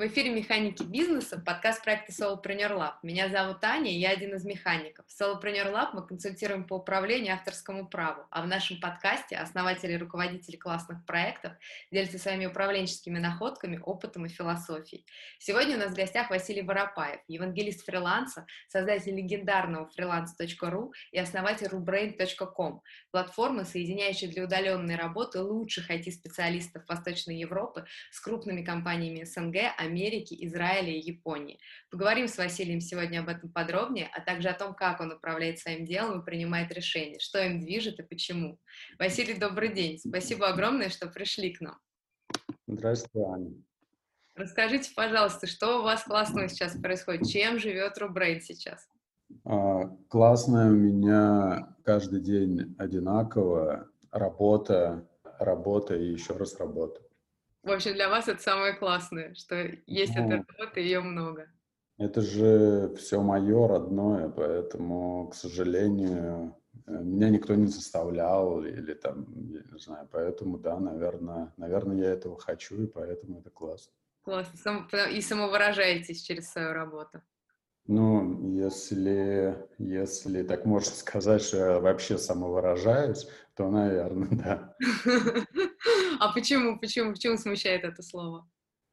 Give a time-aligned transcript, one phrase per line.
[0.00, 2.94] В эфире «Механики бизнеса», подкаст проекта Solopreneur Lab.
[3.02, 5.04] Меня зовут Аня, я один из механиков.
[5.06, 9.96] В Solopreneur Lab мы консультируем по управлению авторскому праву, а в нашем подкасте основатели и
[9.98, 11.52] руководители классных проектов
[11.92, 15.04] делятся своими управленческими находками, опытом и философией.
[15.38, 22.80] Сегодня у нас в гостях Василий Воропаев, евангелист фриланса, создатель легендарного freelance.ru и основатель rubrain.com,
[23.10, 29.56] платформы, соединяющей для удаленной работы лучших IT-специалистов Восточной Европы с крупными компаниями СНГ,
[30.46, 31.58] Израиля и Японии.
[31.90, 35.84] Поговорим с Василием сегодня об этом подробнее, а также о том, как он управляет своим
[35.84, 38.58] делом и принимает решения, что им движет и почему.
[38.98, 39.98] Василий, добрый день.
[39.98, 41.78] Спасибо огромное, что пришли к нам.
[42.66, 43.52] Здравствуйте, Аня.
[44.36, 47.28] Расскажите, пожалуйста, что у вас классного сейчас происходит?
[47.28, 48.88] Чем живет Рубрейн сейчас?
[49.44, 53.88] А, классное у меня каждый день одинаково.
[54.10, 55.06] Работа,
[55.38, 57.00] работа и еще раз работа.
[57.62, 59.56] В общем, для вас это самое классное, что
[59.86, 61.46] есть ну, эта работа, ее много.
[61.98, 69.26] Это же все мое родное, поэтому, к сожалению, э, меня никто не заставлял или там,
[69.50, 73.92] я не знаю, поэтому, да, наверное, наверное, я этого хочу, и поэтому это классно.
[74.22, 74.86] Классно.
[75.12, 77.20] И самовыражаетесь через свою работу.
[77.86, 84.76] Ну, если, если так можно сказать, что я вообще самовыражаюсь, то, наверное, да.
[86.20, 88.46] А почему, почему, почему смущает это слово?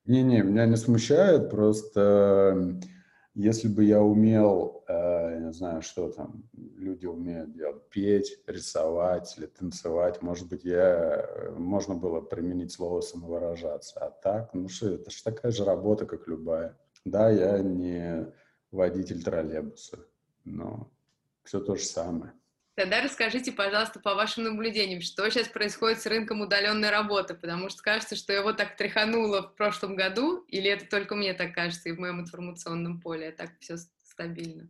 [0.05, 2.79] Не-не, меня не смущает, просто
[3.33, 4.93] если бы я умел, э,
[5.33, 11.27] я не знаю, что там люди умеют делать, петь, рисовать или танцевать, может быть, я,
[11.27, 13.99] э, можно было применить слово самовыражаться.
[13.99, 16.77] А так, ну что, это же такая же работа, как любая.
[17.03, 18.31] Да, я не
[18.71, 19.99] водитель троллейбуса,
[20.45, 20.89] но
[21.43, 22.31] все то же самое.
[22.77, 27.81] Тогда расскажите, пожалуйста, по вашим наблюдениям, что сейчас происходит с рынком удаленной работы, потому что
[27.81, 31.91] кажется, что его так тряхануло в прошлом году, или это только мне так кажется и
[31.93, 34.69] в моем информационном поле, а так все стабильно?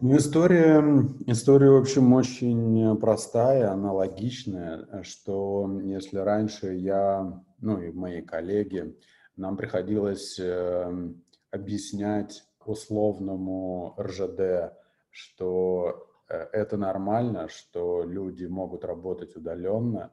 [0.00, 0.84] Ну, история,
[1.26, 8.94] история, в общем, очень простая, аналогичная, что если раньше я, ну и мои коллеги,
[9.36, 11.12] нам приходилось э,
[11.50, 14.74] объяснять условному РЖД,
[15.10, 16.08] что
[16.52, 20.12] это нормально, что люди могут работать удаленно,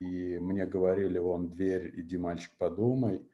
[0.00, 3.26] и мне говорили, вон дверь, иди, мальчик, подумай,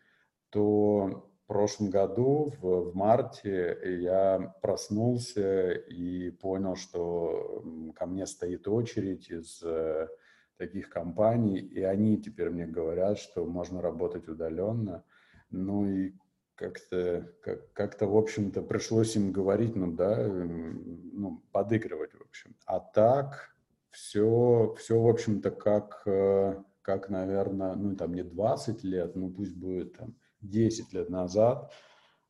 [0.50, 7.62] то в прошлом году, в, в марте, я проснулся и понял, что
[7.94, 10.08] ко мне стоит очередь из э,
[10.56, 15.04] таких компаний, и они теперь мне говорят, что можно работать удаленно.
[15.50, 16.14] Ну и
[16.54, 22.56] как-то, как, как-то, в общем-то, пришлось им говорить, ну да, ну, подыгрывать, в общем.
[22.66, 23.54] А так
[23.90, 29.56] все, все в общем-то, как, э, как, наверное, ну, там, не 20 лет, ну, пусть
[29.56, 31.72] будет там 10 лет назад,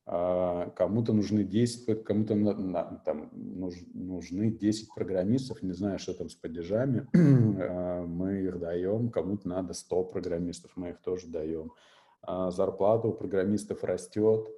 [0.07, 2.35] а, кому-то нужны 10, кому-то
[3.05, 9.49] там, нужны 10 программистов, не знаю, что там с падежами, а, мы их даем, кому-то
[9.49, 11.73] надо 100 программистов, мы их тоже даем.
[12.27, 14.49] А, зарплата у программистов растет,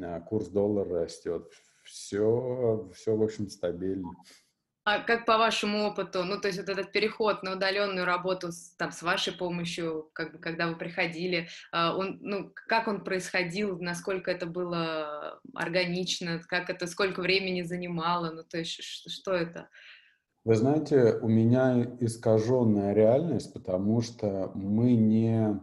[0.00, 1.50] а, курс доллара растет,
[1.84, 4.10] все, все, в общем, стабильно.
[4.84, 8.74] А как по вашему опыту, ну, то есть вот этот переход на удаленную работу с,
[8.76, 14.28] там, с вашей помощью, как бы, когда вы приходили, он, ну, как он происходил, насколько
[14.28, 19.68] это было органично, как это, сколько времени занимало, ну, то есть что это?
[20.44, 25.60] Вы знаете, у меня искаженная реальность, потому что мы не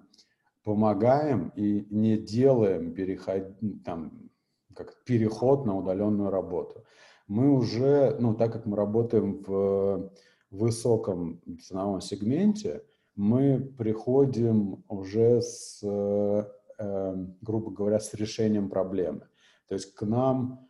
[0.69, 4.29] помогаем и не делаем переход, там,
[4.75, 6.85] как переход на удаленную работу.
[7.27, 10.11] Мы уже, ну, так как мы работаем в
[10.51, 12.83] высоком ценовом сегменте,
[13.15, 19.21] мы приходим уже с, э, грубо говоря, с решением проблемы.
[19.69, 20.68] То есть к нам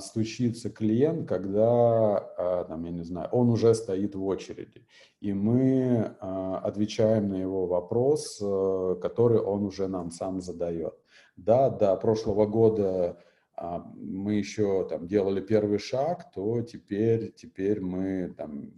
[0.00, 4.86] стучится клиент, когда, а, там, я не знаю, он уже стоит в очереди,
[5.20, 10.94] и мы а, отвечаем на его вопрос, а, который он уже нам сам задает.
[11.36, 13.18] Да, до прошлого года
[13.56, 18.70] а, мы еще там делали первый шаг, то теперь, теперь мы там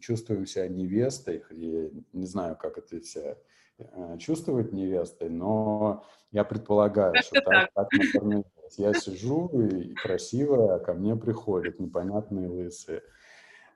[0.00, 3.38] чувствуем себя невестой, я не знаю, как это все
[3.78, 8.44] э, чувствовать невестой, но я предполагаю, что так, так, наверное,
[8.78, 13.02] я сижу и красивая, а ко мне приходят непонятные лысые.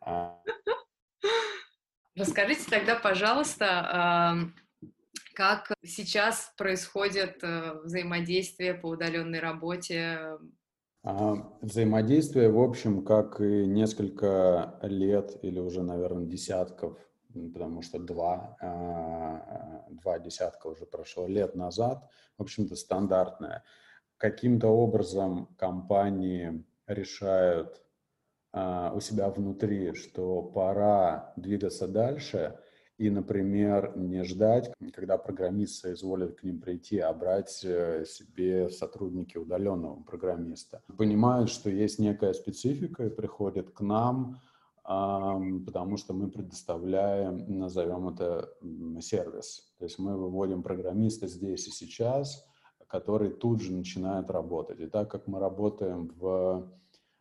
[0.00, 0.40] А.
[2.16, 4.52] Расскажите тогда, пожалуйста,
[5.34, 10.38] как сейчас происходит э, взаимодействие по удаленной работе?
[11.02, 16.96] А, взаимодействие, в общем, как и несколько лет или уже, наверное, десятков,
[17.52, 22.08] потому что два, а, два десятка уже прошло лет назад,
[22.38, 23.64] в общем-то, стандартное.
[24.18, 27.80] Каким-то образом компании решают
[28.52, 32.58] а, у себя внутри, что пора двигаться дальше,
[32.96, 39.36] и, например, не ждать, когда программисты изволят к ним прийти, а брать э, себе сотрудники
[39.36, 40.80] удаленного программиста.
[40.96, 44.40] Понимают, что есть некая специфика и приходят к нам,
[44.84, 48.50] потому что мы предоставляем, назовем это
[49.00, 49.72] сервис.
[49.78, 52.46] То есть мы выводим программиста здесь и сейчас,
[52.88, 54.80] который тут же начинает работать.
[54.80, 56.70] И так как мы работаем в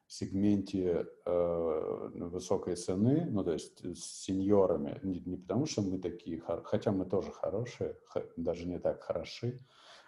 [0.07, 6.42] сегменте э, высокой цены, ну, то есть с сеньорами, не, не потому что мы такие,
[6.63, 7.95] хотя мы тоже хорошие,
[8.38, 9.60] даже не так хороши,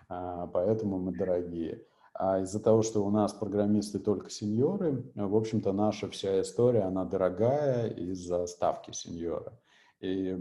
[0.10, 1.86] э, поэтому мы дорогие.
[2.14, 7.04] А из-за того, что у нас программисты только сеньоры, в общем-то, наша вся история, она
[7.04, 9.60] дорогая из-за ставки сеньора.
[10.00, 10.38] И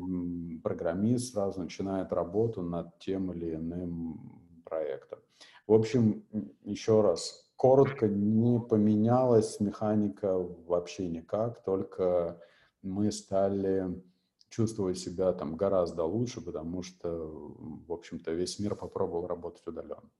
[0.62, 4.43] программист сразу начинает работу над тем или иным
[4.74, 5.18] проектом.
[5.66, 6.24] В общем,
[6.62, 10.36] еще раз, коротко, не поменялась механика
[10.66, 12.40] вообще никак, только
[12.82, 14.02] мы стали
[14.50, 20.10] чувствовать себя там гораздо лучше, потому что, в общем-то, весь мир попробовал работать удаленно.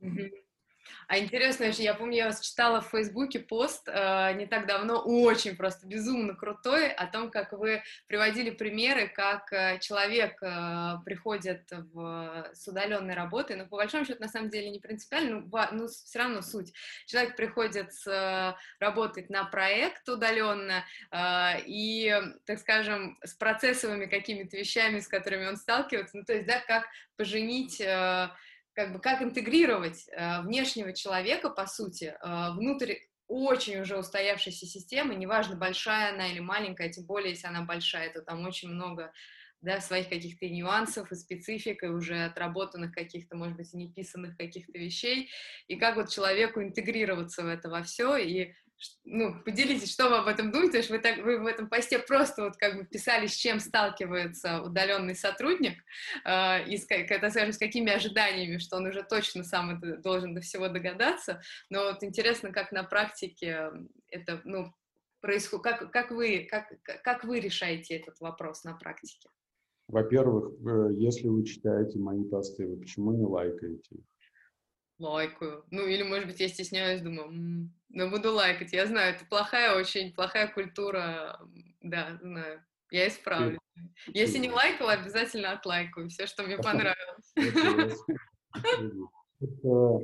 [0.00, 0.30] Mm-hmm.
[1.06, 5.56] А интересно, я помню, я вас читала в Фейсбуке пост э, не так давно, очень
[5.56, 12.50] просто безумно крутой, о том, как вы приводили примеры, как э, человек э, приходит в,
[12.54, 16.18] с удаленной работы, но по большому счету, на самом деле, не принципиально, но, но все
[16.18, 16.72] равно суть.
[17.06, 22.14] Человек приходит с, э, работать на проект удаленно э, и,
[22.46, 26.86] так скажем, с процессовыми какими-то вещами, с которыми он сталкивается, ну, то есть, да, как
[27.16, 27.80] поженить...
[27.80, 28.30] Э,
[28.74, 35.14] как бы как интегрировать э, внешнего человека, по сути, э, внутрь очень уже устоявшейся системы,
[35.14, 39.12] неважно, большая она или маленькая, тем более, если она большая, то там очень много
[39.62, 45.30] да, своих каких-то нюансов и специфик, и уже отработанных каких-то, может быть, неписанных каких-то вещей,
[45.68, 48.52] и как вот человеку интегрироваться в это во все, и
[49.04, 52.44] ну, поделитесь, что вы об этом думаете, что вы, так, вы в этом посте просто
[52.44, 55.78] вот как бы писали, с чем сталкивается удаленный сотрудник,
[56.24, 60.34] э, и с, это, скажем, с какими ожиданиями, что он уже точно сам это должен
[60.34, 61.40] до всего догадаться,
[61.70, 63.70] но вот интересно, как на практике
[64.08, 64.72] это, ну,
[65.20, 66.72] происходит, как, как, вы, как,
[67.02, 69.28] как вы решаете этот вопрос на практике?
[69.88, 74.04] Во-первых, э, если вы читаете мои посты, вы почему не лайкаете их?
[74.98, 75.64] Лайкаю.
[75.70, 78.72] Ну, или, может быть, я стесняюсь, думаю, м-м, ну, буду лайкать.
[78.72, 81.40] Я знаю, это плохая очень, плохая культура.
[81.80, 82.64] Да, знаю.
[82.90, 83.58] Я исправлю.
[84.06, 87.34] Если не лайкала, обязательно отлайкаю все, что мне понравилось.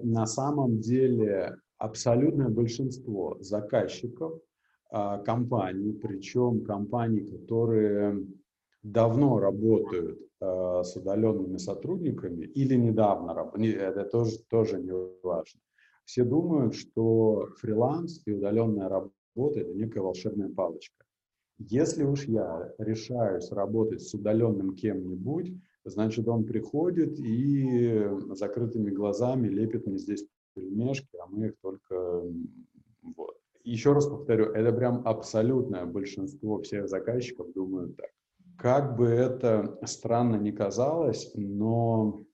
[0.03, 4.41] на самом деле абсолютное большинство заказчиков
[4.91, 8.27] а, компаний, причем компаний, которые
[8.83, 14.93] давно работают с удаленными сотрудниками или недавно это тоже, тоже не
[15.23, 15.61] важно.
[16.05, 19.11] Все думают, что фриланс и удаленная работа–
[19.61, 21.05] это некая волшебная палочка.
[21.59, 25.53] Если уж я решаюсь работать с удаленным кем-нибудь,
[25.85, 32.23] значит, он приходит и закрытыми глазами лепит мне здесь пельмешки, а мы их только...
[33.17, 33.37] Вот.
[33.63, 38.11] Еще раз повторю, это прям абсолютное большинство всех заказчиков думают так.
[38.61, 42.27] Как бы это странно ни казалось, но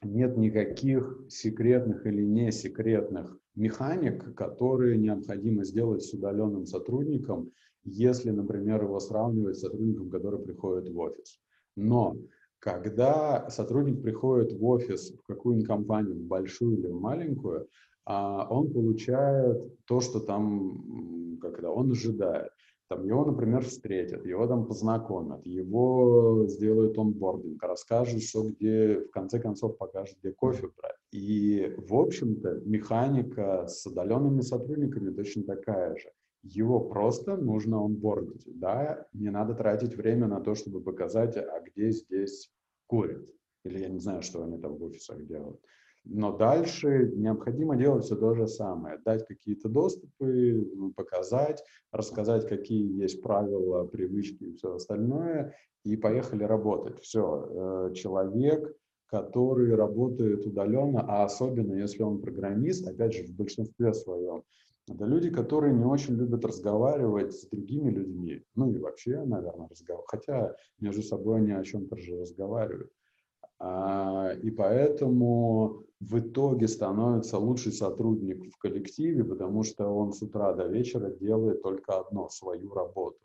[0.00, 7.50] нет никаких секретных или не секретных механик, которые необходимо сделать с удаленным сотрудником,
[7.82, 11.40] если, например, его сравнивать с сотрудником, который приходит в офис.
[11.74, 12.16] Но
[12.60, 17.66] когда сотрудник приходит в офис в какую-нибудь компанию, в большую или в маленькую,
[18.04, 22.52] а, он получает то, что там, когда он ожидает.
[22.92, 29.40] Там его, например, встретят, его там познакомят, его сделают онбординг, расскажут, что где, в конце
[29.40, 30.96] концов покажут, где кофе брать.
[31.10, 36.10] И, в общем-то, механика с удаленными сотрудниками точно такая же.
[36.42, 41.92] Его просто нужно онбордить, да, не надо тратить время на то, чтобы показать, а где
[41.92, 42.52] здесь
[42.88, 43.26] курят.
[43.64, 45.62] Или я не знаю, что они там в офисах делают.
[46.04, 48.98] Но дальше необходимо делать все то же самое.
[49.04, 55.54] Дать какие-то доступы, показать, рассказать, какие есть правила, привычки и все остальное.
[55.84, 57.00] И поехали работать.
[57.00, 57.88] Все.
[57.90, 64.42] Э, человек, который работает удаленно, а особенно если он программист, опять же, в большинстве своем,
[64.90, 68.42] это люди, которые не очень любят разговаривать с другими людьми.
[68.56, 70.10] Ну и вообще, наверное, разговаривать.
[70.10, 72.90] Хотя между собой они о чем-то же разговаривают.
[73.64, 80.52] А, и поэтому в итоге становится лучший сотрудник в коллективе, потому что он с утра
[80.52, 83.20] до вечера делает только одно, свою работу,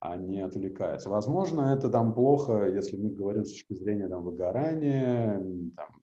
[0.00, 1.10] а не отвлекается.
[1.10, 5.38] Возможно, это там плохо, если мы говорим с точки зрения там, выгорания
[5.76, 6.02] там,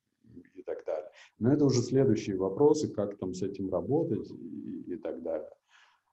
[0.53, 1.12] и так далее.
[1.39, 5.50] Но это уже следующие вопросы, как там с этим работать и, и так далее.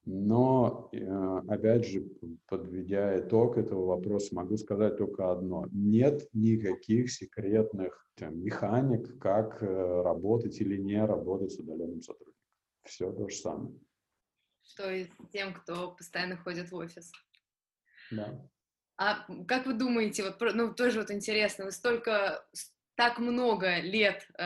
[0.04, 2.04] Но, э, опять же,
[2.48, 5.68] подведя итог этого вопроса, могу сказать только одно.
[5.70, 12.34] Нет никаких секретных там, механик, как э, работать или не работать с удаленным сотрудником.
[12.84, 13.78] Все то же самое.
[14.64, 17.12] Что и тем, кто постоянно ходит в офис.
[18.10, 18.48] Да.
[18.96, 22.44] А как вы думаете, вот, ну, тоже вот интересно, вы столько,
[22.94, 24.42] так много лет, э,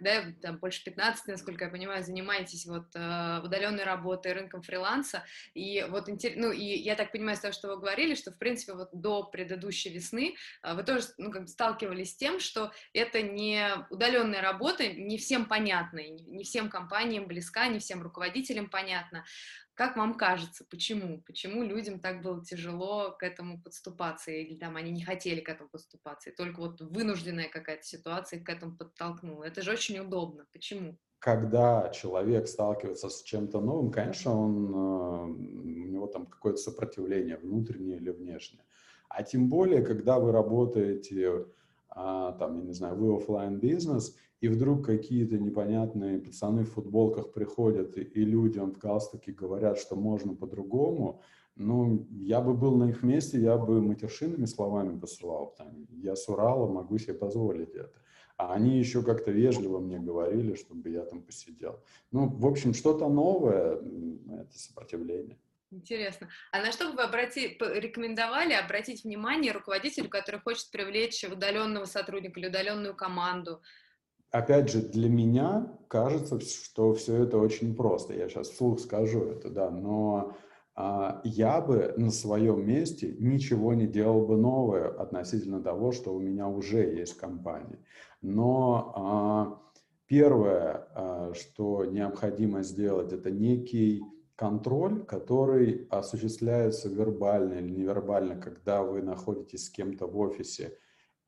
[0.00, 5.84] да, там больше 15, насколько я понимаю, занимаетесь вот э, удаленной работой, рынком фриланса, и
[5.88, 8.90] вот, ну, и я так понимаю, с того, что вы говорили, что, в принципе, вот
[8.92, 14.42] до предыдущей весны э, вы тоже, ну, как сталкивались с тем, что это не удаленная
[14.42, 19.24] работа, не всем понятна, не всем компаниям близка, не всем руководителям понятна,
[19.76, 21.22] как вам кажется, почему?
[21.26, 25.68] Почему людям так было тяжело к этому подступаться, или там они не хотели к этому
[25.68, 29.44] подступаться, и только вот вынужденная какая-то ситуация к этому подтолкнула?
[29.44, 30.46] Это же очень удобно.
[30.50, 30.96] Почему?
[31.18, 35.24] Когда человек сталкивается с чем-то новым, конечно, он, э,
[35.84, 38.64] у него там какое-то сопротивление, внутреннее или внешнее.
[39.10, 41.46] А тем более, когда вы работаете,
[41.98, 47.32] а, там, я не знаю, вы офлайн бизнес, и вдруг какие-то непонятные пацаны в футболках
[47.32, 51.22] приходят, и, и людям в галстуке говорят, что можно по-другому,
[51.54, 55.54] ну, я бы был на их месте, я бы матершинными словами посылал.
[55.56, 57.98] Там, я с Урала, могу себе позволить это.
[58.36, 61.80] А они еще как-то вежливо мне говорили, чтобы я там посидел.
[62.12, 63.80] Ну, в общем, что-то новое—
[64.30, 65.38] это сопротивление.
[65.70, 66.28] Интересно.
[66.52, 67.58] А на что бы вы обрати...
[67.60, 73.60] рекомендовали обратить внимание руководителю, который хочет привлечь удаленного сотрудника или удаленную команду?
[74.30, 78.14] опять же, для меня кажется, что все это очень просто.
[78.14, 80.36] Я сейчас вслух скажу это, да, но
[80.74, 86.20] а, я бы на своем месте ничего не делал бы новое относительно того, что у
[86.20, 87.78] меня уже есть в компании.
[88.20, 89.62] Но а,
[90.06, 94.02] первое, а, что необходимо сделать, это некий
[94.36, 100.78] контроль, который осуществляется вербально или невербально, когда вы находитесь с кем-то в офисе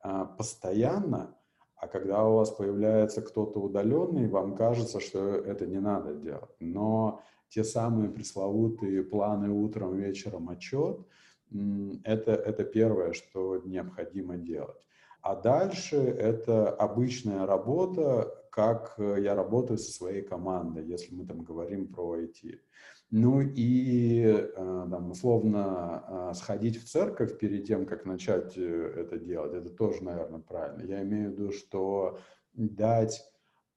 [0.01, 1.35] а, постоянно,
[1.75, 6.55] а когда у вас появляется кто-то удаленный, вам кажется, что это не надо делать.
[6.59, 10.99] Но те самые пресловутые планы утром, вечером, отчет,
[12.03, 14.85] это, это первое, что необходимо делать.
[15.21, 21.87] А дальше это обычная работа, как я работаю со своей командой, если мы там говорим
[21.87, 22.59] про IT.
[23.11, 29.17] Ну и, э, там, условно, а, сходить в церковь перед тем, как начать э, это
[29.17, 30.83] делать, это тоже, наверное, правильно.
[30.83, 32.19] Я имею в виду, что
[32.53, 33.23] дать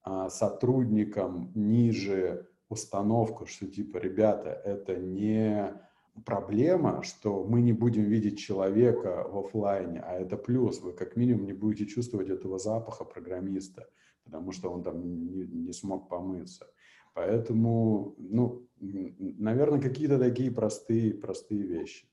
[0.03, 5.81] а, сотрудникам ниже установку, что типа, ребята, это не
[6.27, 10.81] проблема, что мы не будем видеть человека в офлайне, а это плюс.
[10.81, 13.89] Вы как минимум не будете чувствовать этого запаха программиста,
[14.25, 16.67] потому что он там не, не смог помыться.
[17.14, 22.09] Поэтому, ну, наверное, какие-то такие простые, простые вещи.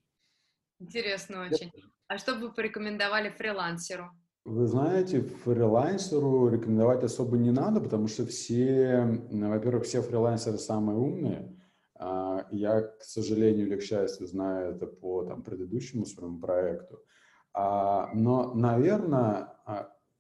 [0.80, 1.72] Интересно очень.
[2.08, 4.12] А что бы вы порекомендовали фрилансеру?
[4.46, 11.56] Вы знаете, фрилансеру рекомендовать особо не надо, потому что все, во-первых, все фрилансеры самые умные.
[11.96, 17.04] А, я, к сожалению или к счастью, знаю это по там, предыдущему своему проекту.
[17.54, 19.54] А, но, наверное,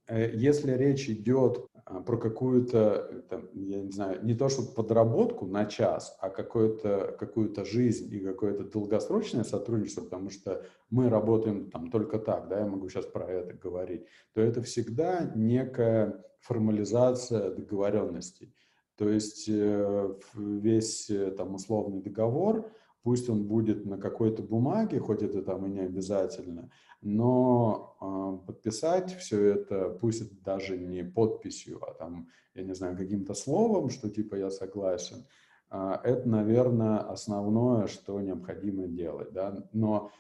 [0.10, 1.69] Э, если речь идет а,
[2.06, 8.14] про какую-то, я не знаю, не то что подработку на час, а какую-то какую жизнь
[8.14, 13.08] и какое-то долгосрочное сотрудничество, потому что мы работаем там только так, да, я могу сейчас
[13.08, 18.54] про это говорить, то это всегда некая формализация договоренностей.
[18.96, 22.70] То есть э, весь э, там условный договор,
[23.02, 26.70] пусть он будет на какой-то бумаге, хоть это там и не обязательно,
[27.02, 33.34] но э, подписать все это, пусть даже не подписью, а там, я не знаю, каким-то
[33.34, 35.26] словом, что типа я согласен,
[35.72, 40.12] э, это, наверное, основное, что необходимо делать, да, но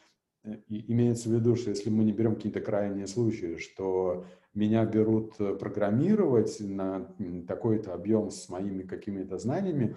[0.43, 5.38] э, имеется в виду, что если мы не берем какие-то крайние случаи, что меня берут
[5.38, 7.13] программировать на
[7.48, 9.95] такой-то объем с моими какими-то знаниями,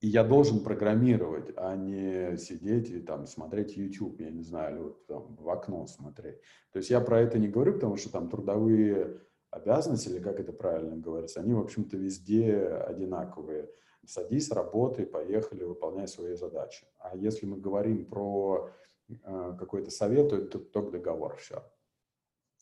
[0.00, 4.82] и я должен программировать, а не сидеть и там смотреть YouTube, я не знаю, или
[4.82, 6.40] вот там в окно смотреть.
[6.72, 10.52] То есть я про это не говорю, потому что там трудовые обязанности, или как это
[10.52, 13.70] правильно говорится, они, в общем-то, везде одинаковые.
[14.06, 16.86] Садись, работай, поехали, выполняй свои задачи.
[16.98, 18.70] А если мы говорим про
[19.08, 21.62] э, какой-то совет, то это только договор, все.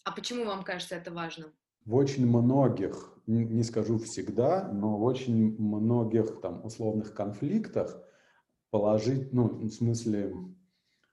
[0.03, 1.53] А почему вам кажется это важным?
[1.89, 8.03] В очень многих, не скажу всегда, но в очень многих там условных конфликтах
[8.71, 10.35] положить, ну, в смысле,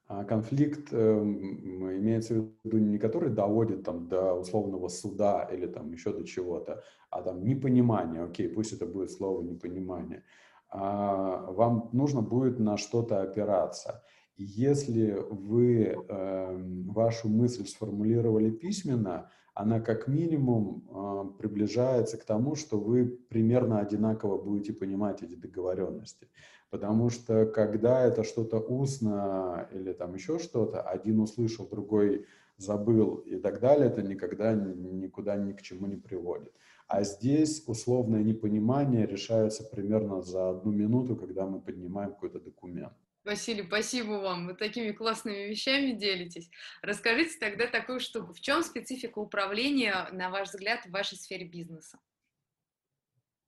[0.07, 5.91] А конфликт э, имеется в виду не который доводит там до условного суда или там
[5.93, 10.23] еще до чего-то, а там непонимание, окей, пусть это будет слово непонимание.
[10.69, 14.03] А вам нужно будет на что-то опираться.
[14.37, 22.77] Если вы э, вашу мысль сформулировали письменно, она как минимум э, приближается к тому, что
[22.77, 26.27] вы примерно одинаково будете понимать эти договоренности.
[26.69, 32.25] Потому что когда это что-то устно или там еще что-то, один услышал, другой
[32.57, 36.53] забыл и так далее, это никогда никуда ни к чему не приводит.
[36.87, 42.93] А здесь условное непонимание решается примерно за одну минуту, когда мы поднимаем какой-то документ.
[43.25, 44.45] Василий, спасибо вам.
[44.45, 46.49] Вы такими классными вещами делитесь.
[46.83, 48.33] Расскажите тогда такую штуку.
[48.33, 51.97] В чем специфика управления, на ваш взгляд, в вашей сфере бизнеса?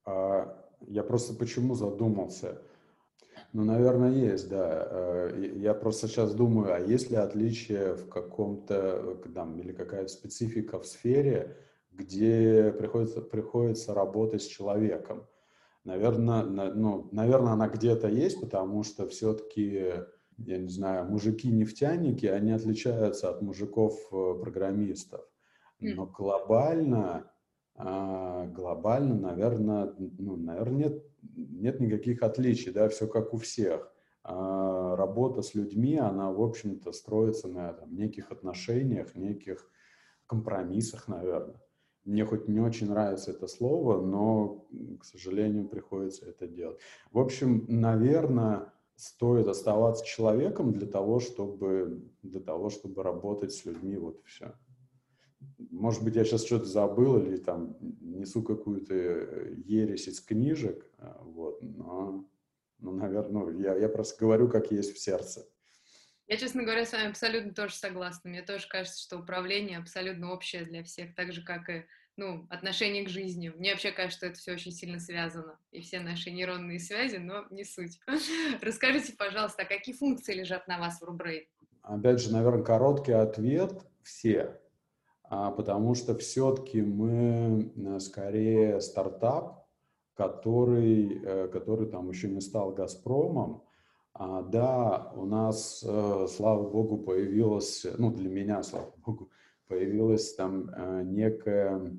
[0.03, 2.59] А, я просто почему задумался.
[3.53, 4.87] Ну, наверное, есть, да.
[4.89, 10.79] Э, я просто сейчас думаю, а есть ли отличие в каком-то, там, или какая-то специфика
[10.79, 11.55] в сфере,
[11.91, 15.27] где приходится, приходится работать с человеком?
[15.87, 19.93] Наверное, ну, наверное, она где-то есть, потому что все-таки,
[20.37, 25.21] я не знаю, мужики-нефтяники, они отличаются от мужиков-программистов.
[25.95, 27.31] Но глобально,
[27.75, 33.89] а, глобально, наверное, ну, наверное, нет, нет никаких отличий, да, все как у всех.
[34.23, 39.71] А работа с людьми, она, в общем-то, строится на там, неких отношениях, неких
[40.25, 41.61] компромиссах, наверное.
[42.07, 44.65] Мне хоть не очень нравится это слово, но,
[44.97, 46.79] к сожалению, приходится это делать.
[47.11, 53.97] В общем, наверное, стоит оставаться человеком для того, чтобы, для того, чтобы работать с людьми,
[53.97, 54.53] вот все.
[55.69, 58.93] Может быть, я сейчас что-то забыл или там несу какую-то
[59.65, 62.25] ересь из книжек, вот, но,
[62.79, 65.45] но наверное, ну, я, я просто говорю, как есть в сердце.
[66.27, 68.29] Я, честно говоря, с вами абсолютно тоже согласна.
[68.29, 71.85] Мне тоже кажется, что управление абсолютно общее для всех, так же, как и
[72.17, 73.49] ну, отношение к жизни.
[73.55, 75.57] Мне вообще кажется, что это все очень сильно связано.
[75.71, 77.99] И все наши нейронные связи, но не суть.
[78.61, 81.45] Расскажите, пожалуйста, а какие функции лежат на вас в Рубрейн?
[81.83, 84.59] Опять же, наверное, короткий ответ– все.
[85.23, 89.67] А, потому что все-таки мы э, скорее стартап,
[90.13, 93.66] который, э, который там еще не стал «Газпромом»,
[94.19, 99.29] а, да, у нас, э, слава богу, появилось, ну, для меня, слава богу,
[99.67, 101.95] появилось там э, некое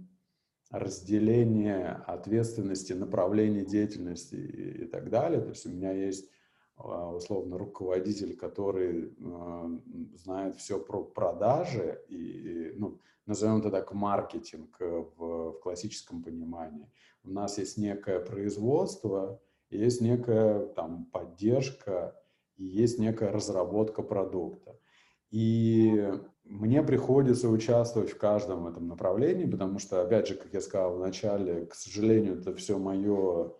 [0.70, 5.40] разделение ответственности, направления деятельности и, и так далее.
[5.40, 6.28] То есть у меня есть
[6.76, 9.78] а, условно руководитель, который э,
[10.16, 16.90] знает все про продажи и, ну, назовем это так, маркетинг в, в классическом понимании.
[17.22, 22.20] У нас есть некое производство, есть некая там поддержка
[22.56, 24.78] и есть некая разработка продукта.
[25.30, 26.10] И
[26.44, 31.00] мне приходится участвовать в каждом этом направлении, потому что, опять же, как я сказал в
[31.00, 33.52] начале, к сожалению, это все мое,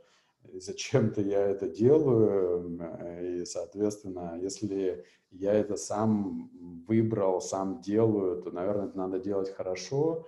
[0.54, 2.80] зачем-то я это делаю,
[3.22, 6.50] и, соответственно, если я это сам
[6.86, 10.26] выбрал, сам делаю, то, наверное, это надо делать хорошо,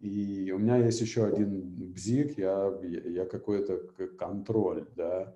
[0.00, 3.78] и у меня есть еще один бзик, я, я какой-то
[4.18, 5.34] контроль, да,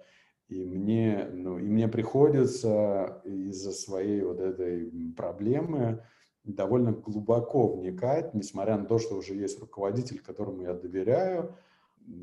[0.49, 6.03] и мне, ну, и мне приходится из-за своей вот этой проблемы
[6.45, 11.55] довольно глубоко вникать, несмотря на то, что уже есть руководитель, которому я доверяю.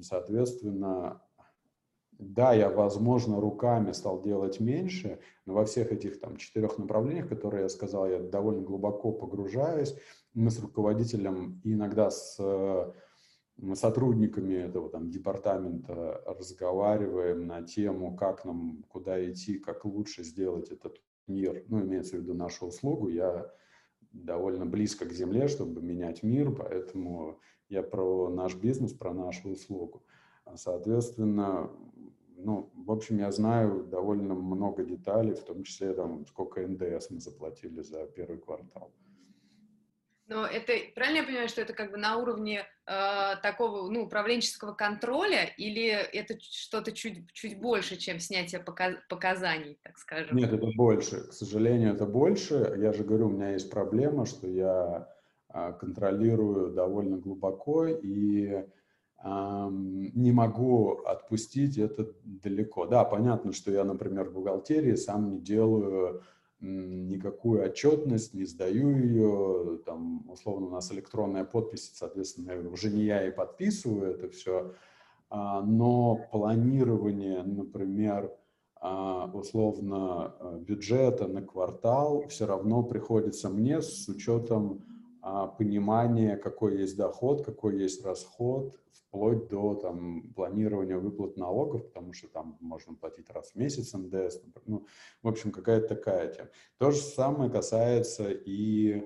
[0.01, 1.21] Соответственно,
[2.17, 7.63] да, я, возможно, руками стал делать меньше, но во всех этих там четырех направлениях, которые
[7.63, 9.95] я сказал, я довольно глубоко погружаюсь.
[10.33, 12.37] Мы с руководителем иногда с
[13.73, 21.01] сотрудниками этого там департамента разговариваем на тему, как нам, куда идти, как лучше сделать этот
[21.27, 23.07] мир, ну, имеется в виду нашу услугу.
[23.07, 23.51] Я
[24.11, 30.03] довольно близко к земле, чтобы менять мир, поэтому я про наш бизнес, про нашу услугу.
[30.55, 31.71] Соответственно,
[32.37, 37.19] ну, в общем, я знаю довольно много деталей, в том числе там, сколько НДС мы
[37.19, 38.91] заплатили за первый квартал.
[40.27, 44.73] Но это правильно я понимаю, что это как бы на уровне э, такого ну, управленческого
[44.73, 50.35] контроля, или это что-то чуть, чуть больше, чем снятие показ, показаний, так скажем?
[50.35, 51.27] Нет, это больше.
[51.27, 52.75] К сожалению, это больше.
[52.79, 55.07] Я же говорю, у меня есть проблема, что я
[55.53, 58.65] э, контролирую довольно глубоко и
[59.27, 62.85] не могу отпустить это далеко.
[62.85, 66.21] Да, понятно, что я, например, в бухгалтерии сам не делаю
[66.59, 73.27] никакую отчетность, не сдаю ее, там, условно, у нас электронная подпись, соответственно, уже не я
[73.27, 74.73] и подписываю это все,
[75.29, 78.31] а, но планирование, например,
[78.79, 84.83] а, условно э, бюджета на квартал все равно приходится мне с учетом
[85.27, 92.13] а, понимания, какой есть доход, какой есть расход, вплоть до там, планирования выплат налогов, потому
[92.13, 94.37] что там можно платить раз в месяц НДС.
[94.67, 94.85] Ну,
[95.23, 96.49] в общем, какая-то такая тема.
[96.77, 99.01] То же самое касается и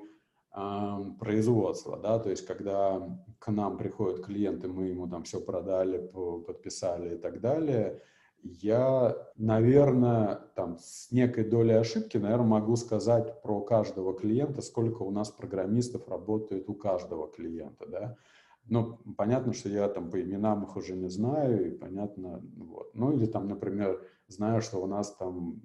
[0.53, 1.97] э, производства.
[1.97, 2.19] Да?
[2.19, 6.05] То есть, когда к нам приходят клиенты, мы ему там все продали,
[6.45, 8.03] подписали и так далее–
[8.43, 15.11] я, наверное, там с некой долей ошибки, наверное, могу сказать про каждого клиента, сколько у
[15.11, 18.17] нас программистов работает у каждого клиента, да.
[18.65, 22.93] Ну, понятно, что я там по именам их уже не знаю, и понятно, вот.
[22.93, 25.61] Ну, или там, например, знаю, что у нас там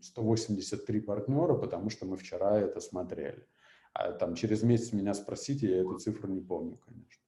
[0.00, 3.46] 183 партнера, потому что мы вчера это смотрели.
[3.92, 7.25] А там через месяц меня спросите, я эту цифру не помню, конечно.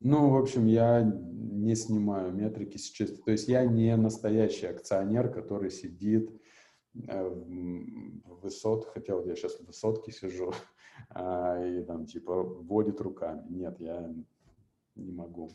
[0.00, 3.10] Ну, в общем, я не снимаю метрики сейчас.
[3.10, 6.30] То есть я не настоящий акционер, который сидит
[7.08, 10.52] э, в высот, хотя вот я сейчас в высотке сижу,
[11.10, 13.44] а, и там типа вводит руками.
[13.48, 14.14] Нет, я
[14.94, 15.50] не могу.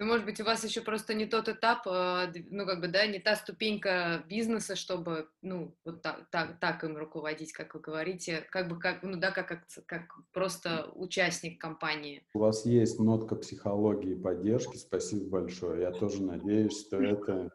[0.00, 3.06] Ну, может быть, у вас еще просто не тот этап, э, ну, как бы, да,
[3.06, 8.46] не та ступенька бизнеса, чтобы, ну, вот так, так, так им руководить, как вы говорите,
[8.50, 12.24] как бы, как, ну, да, как, как, как просто участник компании.
[12.32, 15.82] У вас есть нотка психологии и поддержки, спасибо большое.
[15.82, 17.50] Я тоже надеюсь, что это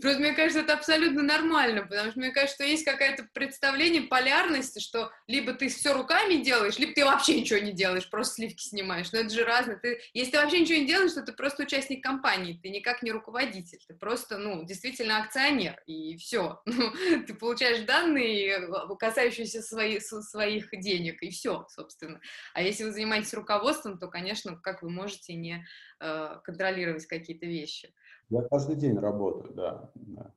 [0.00, 4.80] Просто мне кажется, это абсолютно нормально, потому что мне кажется, что есть какое-то представление полярности,
[4.80, 9.12] что либо ты все руками делаешь, либо ты вообще ничего не делаешь, просто сливки снимаешь.
[9.12, 9.76] Но это же разное.
[9.76, 13.12] Ты, если ты вообще ничего не делаешь, то ты просто участник компании, ты никак не
[13.12, 16.60] руководитель, ты просто, ну, действительно акционер, и все.
[16.78, 16.92] Ну,
[17.26, 22.20] ты получаешь данные, э, касающиеся свои, своих денег, и все, собственно.
[22.54, 25.66] А если вы занимаетесь руководством, то, конечно, как вы можете не
[26.00, 27.92] э, контролировать какие-то вещи.
[28.30, 29.90] Я каждый день работаю, да.
[29.94, 30.32] да.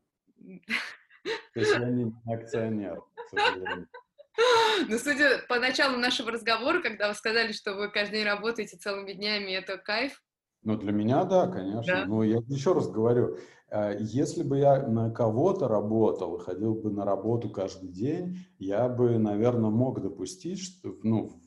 [1.54, 3.88] То есть я не акционер, к сожалению.
[4.88, 9.14] Ну, судя по началу нашего разговора, когда вы сказали, что вы каждый день работаете целыми
[9.14, 10.24] днями, это кайф?
[10.64, 11.94] Ну, для меня, да, конечно.
[11.94, 12.06] Да?
[12.06, 13.38] Ну, я еще раз говорю,
[13.70, 18.88] э, если бы я на кого-то работал и ходил бы на работу каждый день, я
[18.88, 21.41] бы, наверное, мог допустить, что, ну,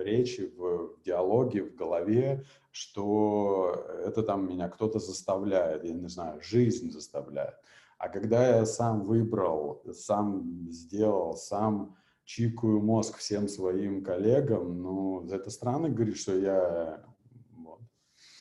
[0.00, 6.40] в речи, в диалоге, в голове, что это там меня кто-то заставляет, я не знаю,
[6.42, 7.54] жизнь заставляет.
[7.98, 15.50] А когда я сам выбрал, сам сделал, сам чикаю мозг всем своим коллегам, ну, это
[15.50, 17.04] странно говорить, что я...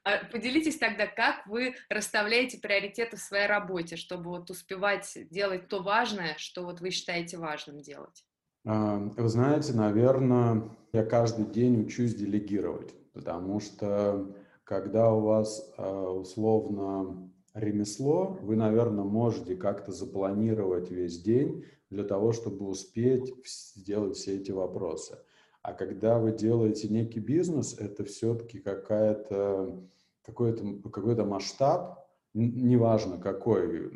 [0.06, 5.84] А поделитесь тогда, как вы расставляете приоритеты в своей работе, чтобы вот успевать делать то
[5.84, 8.26] важное, что вот вы считаете важным делать?
[8.64, 17.30] Вы знаете, наверное, я каждый день учусь делегировать потому что когда у вас а, условно
[17.54, 24.52] ремесло, вы, наверное, можете как-то запланировать весь день для того, чтобы успеть сделать все эти
[24.52, 25.18] вопросы.
[25.62, 29.84] А когда вы делаете некий бизнес, это все-таки какая-то
[30.22, 31.99] какой-то какой масштаб,
[32.34, 33.90] неважно какой,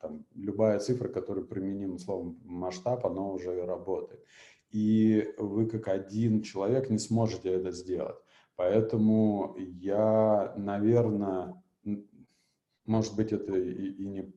[0.00, 4.24] там, любая цифра, которая применима словом масштаб, она уже работает.
[4.70, 8.16] И вы как один человек не сможете это сделать.
[8.56, 11.62] Поэтому я, наверное,
[12.86, 14.32] может быть, это и, и не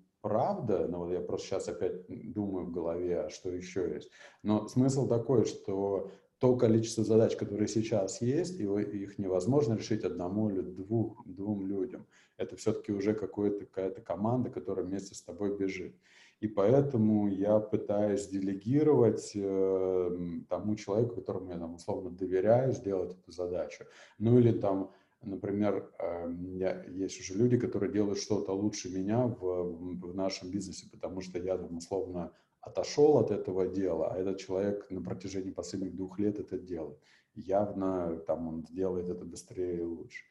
[0.88, 4.10] но вот я просто сейчас опять думаю в голове, а что еще есть.
[4.41, 10.62] Но смысл такой, что то количество задач, которые сейчас есть, их невозможно решить одному или
[10.62, 12.08] двух, двум людям.
[12.38, 15.95] Это все-таки уже какая-то команда, которая вместе с тобой бежит.
[16.41, 20.17] И поэтому я пытаюсь делегировать э,
[20.50, 23.86] тому человеку, которому я там условно доверяю, сделать эту задачу.
[24.19, 30.02] Ну или там, например, э, я, есть уже люди, которые делают что-то лучше меня в,
[30.02, 34.88] в нашем бизнесе, потому что я там условно отошел от этого дела, а этот человек
[34.89, 37.00] на протяжении последних двух лет это делает.
[37.36, 40.26] Явно там он делает это быстрее и лучше.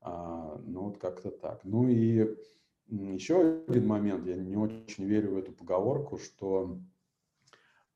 [0.00, 1.60] А, ну вот как-то так.
[1.64, 2.36] Ну и
[2.88, 6.78] еще один момент, я не очень верю в эту поговорку, что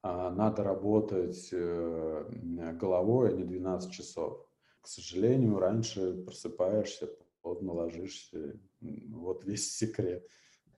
[0.03, 4.47] а, надо работать э, головой, а не 12 часов.
[4.81, 7.09] К сожалению, раньше просыпаешься,
[7.41, 8.61] плотно ложишься.
[8.81, 10.29] Вот весь секрет.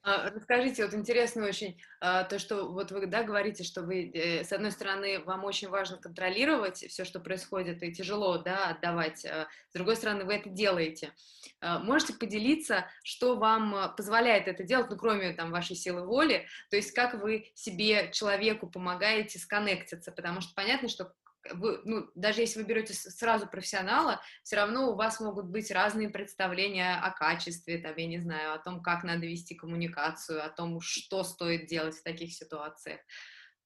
[0.07, 4.45] А, расскажите, вот интересно очень а, то, что вот вы да, говорите, что вы, э,
[4.45, 9.49] с одной стороны, вам очень важно контролировать все, что происходит, и тяжело да, отдавать, а,
[9.71, 11.13] с другой стороны, вы это делаете.
[11.61, 16.93] Можете поделиться, что вам позволяет это делать, ну, кроме там, вашей силы воли, то есть
[16.93, 21.15] как вы себе, человеку, помогаете сконнектиться, потому что понятно, что
[21.55, 26.09] вы, ну, даже если вы берете сразу профессионала, все равно у вас могут быть разные
[26.09, 30.81] представления о качестве, там, я не знаю, о том, как надо вести коммуникацию, о том,
[30.81, 33.01] что стоит делать в таких ситуациях.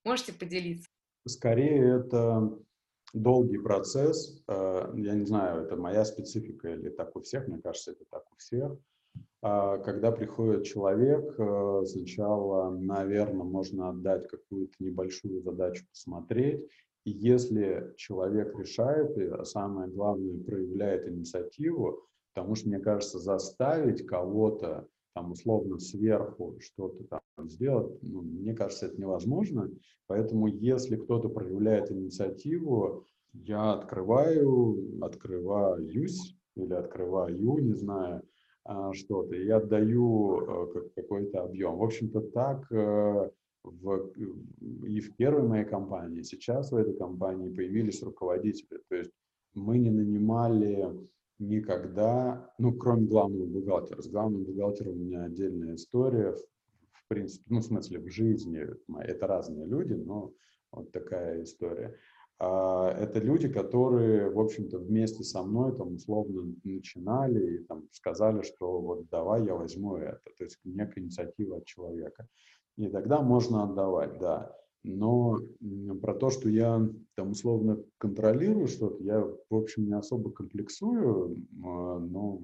[0.05, 0.89] Можете поделиться?
[1.27, 2.59] Скорее, это
[3.13, 4.43] долгий процесс.
[4.49, 8.25] Э, я не знаю, это моя специфика или так у всех, мне кажется, это так
[8.33, 8.79] у всех.
[9.43, 16.69] А, когда приходит человек, э, сначала, наверное, можно отдать какую-то небольшую задачу посмотреть.
[17.11, 24.07] И если человек решает, и а самое главное, проявляет инициативу, потому что, мне кажется, заставить
[24.07, 27.03] кого-то там условно сверху что-то
[27.37, 29.69] там сделать, ну, мне кажется, это невозможно.
[30.07, 38.23] Поэтому если кто-то проявляет инициативу, я открываю, открываюсь или открываю, не знаю,
[38.65, 40.43] а, что-то, и отдаю
[40.77, 41.77] э, какой-то объем.
[41.77, 43.31] В общем-то, так э,
[43.63, 44.13] в,
[44.87, 48.81] и в первой моей компании, сейчас в этой компании появились руководители.
[48.89, 49.11] То есть
[49.55, 54.03] мы не нанимали никогда, ну, кроме главного бухгалтера.
[54.03, 56.37] С главным бухгалтером у меня отдельная история,
[56.93, 58.67] в принципе, ну, в смысле, в жизни.
[59.01, 60.33] Это разные люди, но
[60.71, 61.97] вот такая история.
[62.39, 68.43] А, это люди, которые, в общем-то, вместе со мной там условно начинали и там сказали,
[68.43, 70.21] что вот давай я возьму это.
[70.39, 72.29] То есть некая инициатива от человека.
[72.81, 74.57] И тогда можно отдавать, да.
[74.85, 75.39] Но
[76.01, 81.99] про то, что я там условно контролирую что-то, я, в общем, не особо комплексую, а,
[81.99, 82.41] но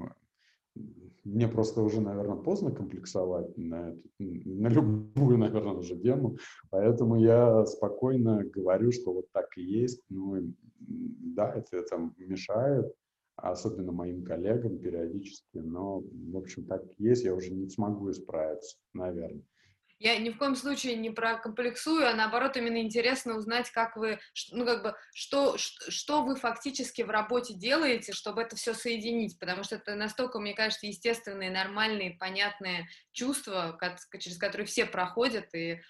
[1.24, 6.36] мне просто уже, наверное, поздно комплексовать на, эту, на любую, наверное, уже тему,
[6.68, 10.02] поэтому я спокойно говорю, что вот так и есть.
[10.10, 12.94] Ну, да, это, это мешает,
[13.36, 18.76] особенно моим коллегам периодически, но, в общем, так и есть, я уже не смогу исправиться,
[18.92, 19.42] наверное.
[19.98, 24.18] Я ни в коем случае не прокомплексую, а наоборот именно интересно узнать, как вы,
[24.50, 29.64] ну как бы, что, что вы фактически в работе делаете, чтобы это все соединить, потому
[29.64, 33.78] что это настолько, мне кажется, естественные, нормальные, понятные чувства,
[34.18, 35.80] через которые все проходят, и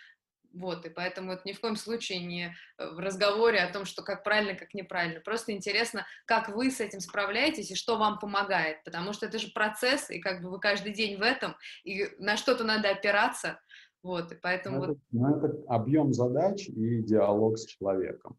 [0.57, 4.03] вот, и поэтому это ни в коем случае не э, в разговоре о том, что
[4.03, 5.21] как правильно, как неправильно.
[5.21, 9.49] Просто интересно, как вы с этим справляетесь и что вам помогает, потому что это же
[9.49, 13.61] процесс, и как бы вы каждый день в этом, и на что-то надо опираться,
[14.03, 14.79] вот, и поэтому...
[14.79, 18.37] Ну, это, ну, это объем задач и диалог с человеком.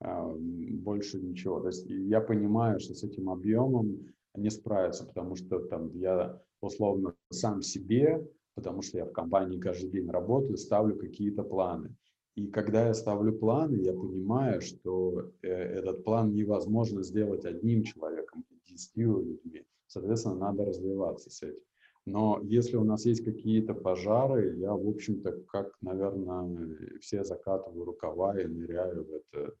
[0.00, 1.60] А, больше ничего.
[1.60, 7.14] То есть я понимаю, что с этим объемом не справиться, потому что там я условно
[7.30, 11.94] сам себе, потому что я в компании каждый день работаю, ставлю какие-то планы.
[12.34, 18.44] И когда я ставлю планы, я понимаю, что э, этот план невозможно сделать одним человеком,
[18.66, 19.64] десятью людьми.
[19.86, 21.60] Соответственно, надо развиваться с этим.
[22.04, 28.40] Но если у нас есть какие-то пожары, я, в общем-то, как, наверное, все закатываю рукава
[28.40, 29.54] и ныряю в это.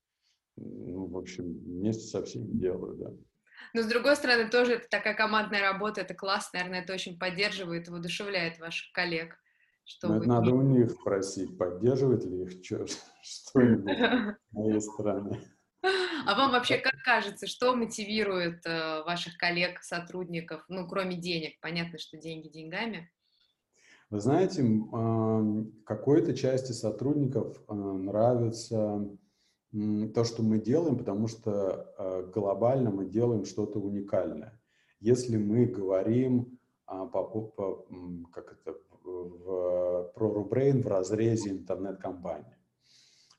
[0.56, 3.10] Ну, в общем, вместе со всеми делаю, да.
[3.74, 7.88] Но, с другой стороны, тоже это такая командная работа, это классно, наверное, это очень поддерживает
[7.88, 9.36] воодушевляет ваших коллег.
[9.84, 10.20] Что Но вы...
[10.20, 12.50] это надо у них спросить, поддерживает ли их
[13.22, 15.40] что-нибудь с моей стороны.
[16.26, 21.58] А вам вообще как кажется, что мотивирует э, ваших коллег, сотрудников, ну, кроме денег?
[21.60, 23.10] Понятно, что деньги деньгами.
[24.10, 24.62] Вы знаете,
[25.86, 29.08] какой-то части сотрудников э, нравится
[30.14, 34.60] то, что мы делаем, потому что э, глобально мы делаем что-то уникальное.
[35.00, 36.58] Если мы говорим
[36.88, 37.86] э, по, по,
[38.32, 42.61] как это, в, про Рубрейн в разрезе интернет-компании, а,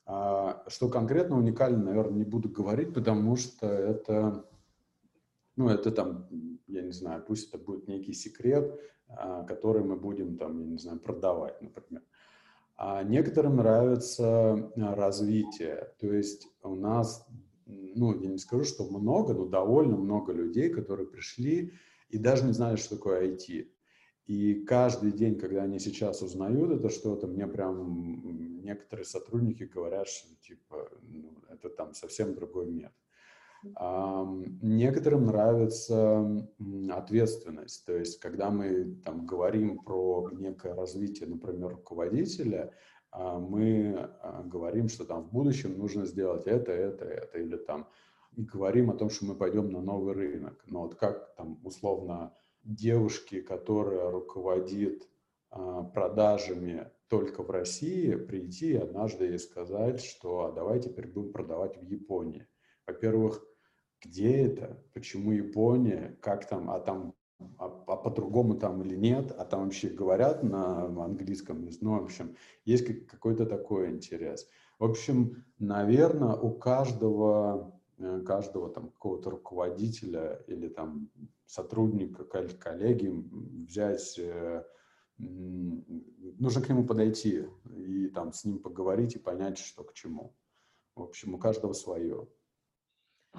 [0.06, 4.46] что конкретно уникально, наверное, не буду говорить, потому что это,
[5.56, 6.28] ну, это там,
[6.68, 10.78] я не знаю, пусть это будет некий секрет, а, который мы будем там, я не
[10.78, 12.04] знаю, продавать, например.
[12.76, 17.26] А некоторым нравится а, развитие, то есть у нас,
[17.66, 21.74] ну, я не скажу, что много, но довольно много людей, которые пришли
[22.10, 23.68] и даже не знали, что такое IT.
[24.26, 30.34] И каждый день, когда они сейчас узнают это что-то, мне прям некоторые сотрудники говорят, что
[30.42, 32.92] типа ну, это там совсем другой мир.
[33.76, 34.26] А,
[34.62, 36.48] некоторым нравится
[36.92, 42.74] ответственность, то есть когда мы там говорим про некое развитие, например, руководителя,
[43.12, 47.88] а, мы а, говорим, что там в будущем нужно сделать это, это, это, или там
[48.36, 50.64] говорим о том, что мы пойдем на новый рынок.
[50.68, 52.34] Но вот как там условно
[52.64, 55.08] девушки, которая руководит
[55.50, 61.32] а, продажами только в России, прийти и однажды ей сказать, что а давай теперь будем
[61.32, 62.48] продавать в Японии.
[62.88, 63.46] Во-первых,
[64.02, 67.14] где это, почему Япония, как там, а там,
[67.58, 72.36] а, а по-другому там или нет, а там вообще говорят на английском, ну, в общем,
[72.66, 74.48] есть какой-то такой интерес.
[74.80, 81.10] В общем, наверное, у каждого, э, каждого там какого-то руководителя или там
[81.46, 83.10] сотрудника, коллеги
[83.66, 84.64] взять, э,
[85.18, 90.36] нужно к нему подойти и там с ним поговорить и понять, что к чему.
[90.96, 92.28] В общем, у каждого свое.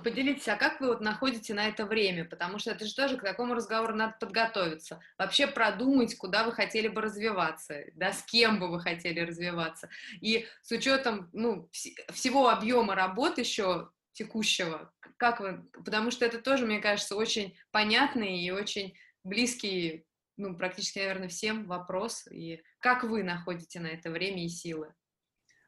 [0.02, 2.24] Поделитесь, а как вы вот находите на это время?
[2.24, 5.00] Потому что это же тоже к такому разговору надо подготовиться.
[5.18, 9.88] Вообще продумать, куда вы хотели бы развиваться, да, с кем бы вы хотели развиваться.
[10.20, 16.40] И с учетом, ну, вс- всего объема работы еще текущего, как вы, потому что это
[16.40, 22.26] тоже, мне кажется, очень понятный и очень близкий, ну, практически, наверное, всем вопрос.
[22.30, 24.94] И как вы находите на это время и силы?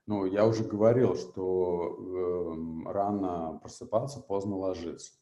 [0.06, 5.12] Ну, я уже говорил, что э, рано просыпаться, поздно ложиться.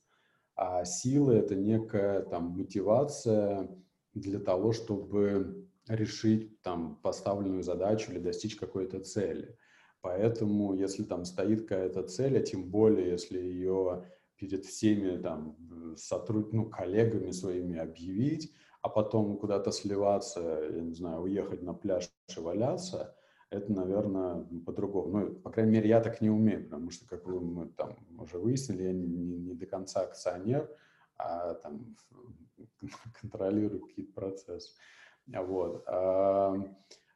[0.56, 3.68] А силы— это некая там мотивация
[4.12, 9.56] для того, чтобы решить там поставленную задачу или достичь какой-то цели.
[10.04, 14.04] Поэтому, если там стоит какая-то цель, а тем более, если ее
[14.36, 15.56] перед всеми там
[15.96, 16.52] сотруд...
[16.52, 22.38] ну, коллегами своими объявить, а потом куда-то сливаться, я не знаю, уехать на пляж и
[22.38, 23.16] валяться,
[23.48, 25.08] это, наверное, по-другому.
[25.08, 28.82] Ну, по крайней мере, я так не умею, потому что, как мы там уже выяснили,
[28.82, 30.70] я не, не, не до конца акционер,
[31.16, 31.96] а там
[33.22, 34.70] контролирую какие-то процессы.
[35.28, 35.86] Вот.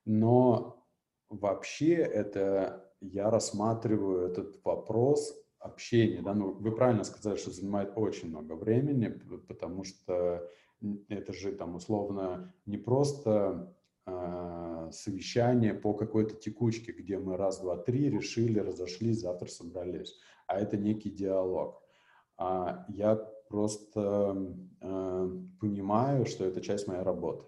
[0.06, 0.87] Но
[1.28, 6.22] вообще это я рассматриваю этот вопрос общения.
[6.22, 6.34] Да?
[6.34, 9.08] Ну, вы правильно сказали, что занимает очень много времени,
[9.46, 10.48] потому что
[11.08, 13.74] это же там условно не просто
[14.06, 20.58] э, совещание по какой-то текучке, где мы раз, два, три решили, разошлись, завтра собрались, а
[20.58, 21.82] это некий диалог.
[22.36, 23.16] А я
[23.48, 27.44] просто э, понимаю, что это часть моей работы.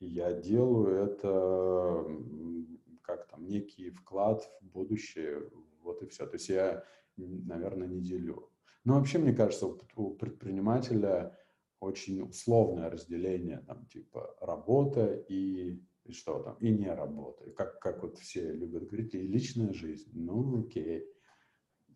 [0.00, 2.06] Я делаю это
[3.38, 5.50] там некий вклад в будущее,
[5.82, 6.26] вот и все.
[6.26, 6.84] То есть я,
[7.16, 8.50] наверное, не делю.
[8.84, 11.36] Но вообще, мне кажется, у предпринимателя
[11.80, 17.50] очень условное разделение, там, типа, работа и, и что там, и не работа.
[17.50, 20.10] Как, как вот все любят говорить, и личная жизнь.
[20.12, 21.06] Ну, окей.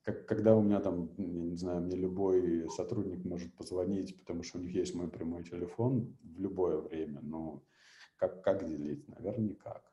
[0.03, 4.59] Как, когда у меня там, я не знаю, мне любой сотрудник может позвонить, потому что
[4.59, 7.65] у них есть мой прямой телефон в любое время, ну,
[8.17, 9.07] как, как делить?
[9.09, 9.92] Наверное, никак.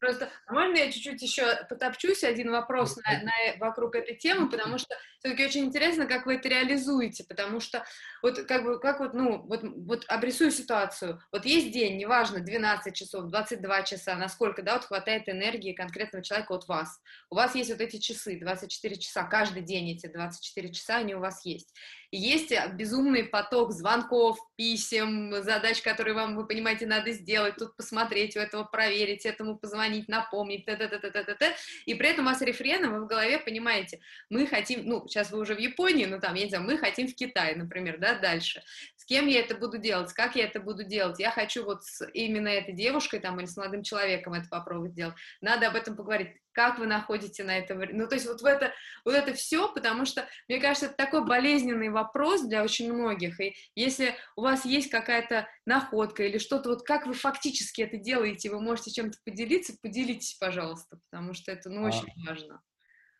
[0.00, 4.78] Просто, а можно я чуть-чуть еще потопчусь один вопрос на, на, вокруг этой темы, потому
[4.78, 7.84] что все-таки очень интересно, как вы это реализуете, потому что
[8.22, 12.94] вот как бы, как вот, ну, вот, вот обрисую ситуацию, вот есть день, неважно, 12
[12.94, 17.70] часов, 22 часа, насколько, да, вот хватает энергии конкретного человека от вас, у вас есть
[17.70, 21.72] вот эти часы, 24 часа, каждый день эти 24 часа, они у вас есть,
[22.10, 28.36] есть э, безумный поток звонков, писем, задач, которые вам, вы понимаете, надо сделать, тут посмотреть,
[28.36, 31.52] у этого проверить, этому позвонить, напомнить, т -т -т -т -т -т.
[31.84, 35.38] И при этом у вас рефрены, вы в голове понимаете, мы хотим, ну, сейчас вы
[35.38, 38.62] уже в Японии, ну, там, я не знаю, мы хотим в Китай, например, да, дальше.
[38.96, 42.06] С кем я это буду делать, как я это буду делать, я хочу вот с
[42.14, 46.36] именно этой девушкой, там, или с молодым человеком это попробовать сделать, надо об этом поговорить
[46.56, 48.04] как вы находите на это время.
[48.04, 48.72] Ну, то есть вот, в это,
[49.04, 53.54] вот это все, потому что, мне кажется, это такой болезненный вопрос для очень многих, и
[53.74, 58.62] если у вас есть какая-то находка или что-то, вот как вы фактически это делаете, вы
[58.62, 62.62] можете чем-то поделиться, поделитесь, пожалуйста, потому что это, ну, очень а, важно.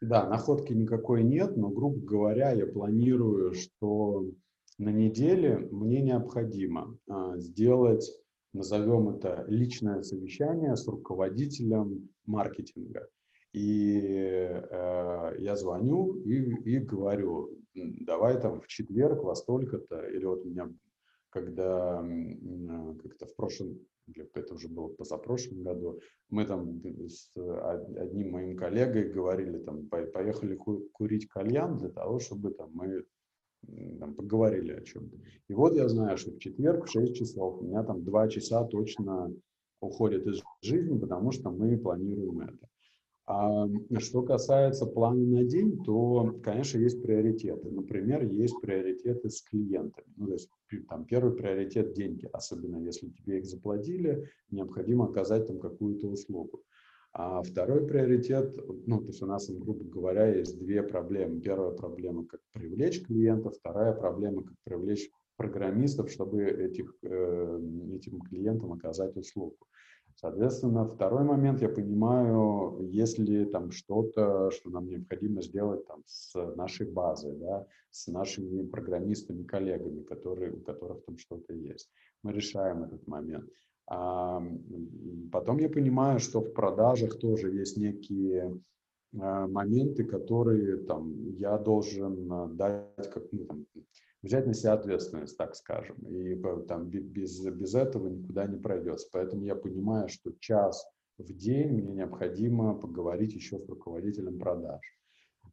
[0.01, 4.31] Да, находки никакой нет, но, грубо говоря, я планирую, что
[4.79, 8.11] на неделе мне необходимо а, сделать,
[8.55, 13.09] назовем это, личное совещание с руководителем маркетинга.
[13.57, 20.45] И э, я звоню и, и говорю, давай там в четверг во столько-то, или вот
[20.45, 20.71] у меня,
[21.31, 22.07] когда
[23.03, 23.79] как-то в прошлом,
[24.35, 27.33] это уже было позапрошлом году, мы там с
[27.97, 30.57] одним моим коллегой говорили, там, поехали
[30.92, 33.07] курить кальян для того, чтобы там мы
[33.99, 35.16] там, поговорили о чем-то.
[35.49, 38.64] И вот я знаю, что в четверг в 6 часов у меня там 2 часа
[38.64, 39.33] точно
[39.81, 42.69] уходят из жизни, потому что мы планируем это.
[43.26, 47.70] Что касается плана на день, то, конечно, есть приоритеты.
[47.70, 50.06] Например, есть приоритеты с клиентами.
[50.16, 50.48] Ну, то есть
[50.88, 56.62] там первый приоритет– деньги, особенно если тебе их заплатили, необходимо оказать там какую-то услугу.
[57.12, 58.54] А второй приоритет,
[58.86, 61.40] ну, то есть у нас, грубо говоря, есть две проблемы.
[61.40, 67.60] Первая проблема– как привлечь клиентов, вторая проблема– как привлечь программистов, чтобы этих, э,
[67.92, 69.56] этим клиентам оказать услугу.
[70.19, 76.90] Соответственно, второй момент, я понимаю, если там что-то, что нам необходимо сделать там с нашей
[76.90, 81.90] базой, да, с нашими программистами, коллегами, которые, у которых там что-то есть.
[82.23, 83.44] Мы решаем этот момент.
[83.88, 84.42] А
[85.31, 88.58] потом я понимаю, что в продажах тоже есть некие
[89.12, 93.67] моменты, которые там я должен дать, как, ну, там,
[94.27, 95.96] взять на себя ответственность, так скажем.
[96.06, 96.35] И
[96.66, 99.08] там без, без этого никуда не пройдется.
[99.12, 100.87] Поэтому я понимаю, что час
[101.18, 104.81] в день мне необходимо поговорить еще с руководителем продаж.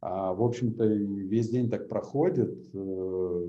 [0.02, 2.68] А, в общем-то, весь день так проходит.
[2.74, 3.46] Э,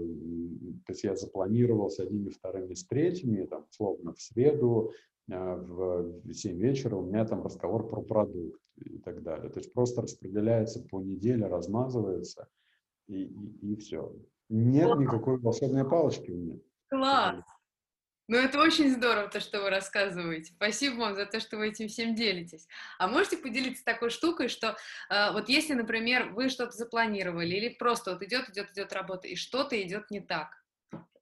[0.87, 4.93] то есть я запланировал с одними, вторыми встречами, там, словно в среду,
[5.29, 9.51] э, в 7 вечера у меня там разговор про продукт и так далее.
[9.51, 12.47] То есть просто распределяется по неделе, размазывается,
[13.09, 14.15] и, и, и все.
[14.49, 16.59] Нет никакой волшебной палочки у меня.
[16.89, 17.45] Класс!
[18.27, 20.55] Ну, это очень здорово, то, что вы рассказываете.
[20.55, 22.67] Спасибо вам за то, что вы этим всем делитесь.
[22.99, 24.77] А можете поделиться такой штукой, что
[25.11, 29.37] э, вот если, например, вы что-то запланировали, или просто вот идет, идет, идет работа, и
[29.37, 30.57] что-то идет не так,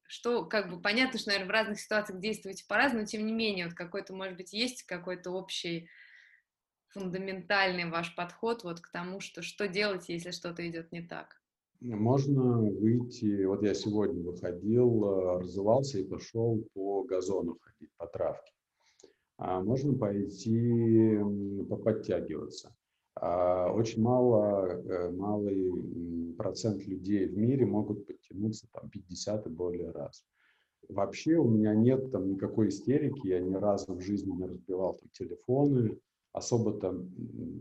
[0.06, 3.66] что, как бы, понятно, что, наверное, в разных ситуациях действуете по-разному, но тем не менее,
[3.66, 5.88] вот какой-то, может быть, есть какой-то общий
[6.90, 11.41] фундаментальный ваш подход вот к тому, что что делать, если что-то идет не так?
[11.84, 18.52] Можно выйти, вот я сегодня выходил, э, развивался и пошел по газону ходить, по травке.
[19.36, 21.18] А можно пойти
[21.84, 22.72] подтягиваться.
[23.16, 29.90] А очень мало, э, малый процент людей в мире могут подтянуться там 50 и более
[29.90, 30.24] раз.
[30.88, 35.08] Вообще у меня нет там никакой истерики, я ни разу в жизни не разбивал там
[35.12, 35.98] телефоны,
[36.32, 37.10] особо там,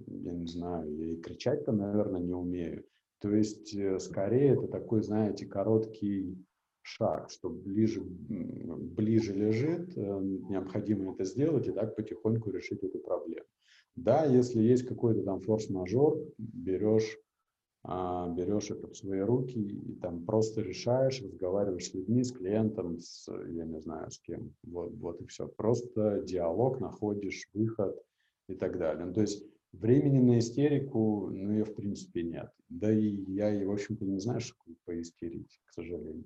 [0.07, 2.85] я не знаю, я и кричать-то, наверное, не умею.
[3.21, 6.35] То есть, э, скорее, это такой, знаете, короткий
[6.81, 10.19] шаг, что ближе, ближе лежит, э,
[10.49, 13.45] необходимо это сделать и так потихоньку решить эту проблему.
[13.95, 17.19] Да, если есть какой-то там форс-мажор, берешь,
[17.83, 22.99] а, берешь это в свои руки и там просто решаешь, разговариваешь с людьми, с клиентом,
[22.99, 24.55] с, я не знаю, с кем.
[24.63, 25.47] Вот, вот и все.
[25.47, 28.01] Просто диалог, находишь выход
[28.47, 29.05] и так далее.
[29.05, 29.43] Ну, то есть
[29.73, 32.51] Времени на истерику, ну, я в принципе нет.
[32.71, 34.55] Да и я, и, в общем-то, не знаю, что
[34.85, 36.23] поистерить, к сожалению.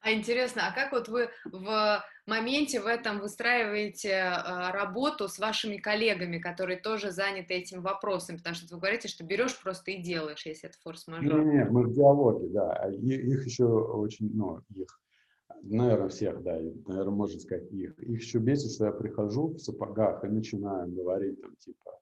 [0.00, 5.76] А интересно, а как вот вы в моменте в этом выстраиваете э, работу с вашими
[5.76, 8.38] коллегами, которые тоже заняты этим вопросом?
[8.38, 11.44] Потому что вы говорите, что берешь просто и делаешь, если это форс-мажор.
[11.44, 12.72] Нет, нет, мы в диалоге, да.
[12.72, 15.00] А их еще очень, ну, их,
[15.62, 17.96] наверное, всех, да, наверное, можно сказать их.
[17.98, 22.00] Их еще бесит, что я прихожу в сапогах и начинаю говорить там, типа,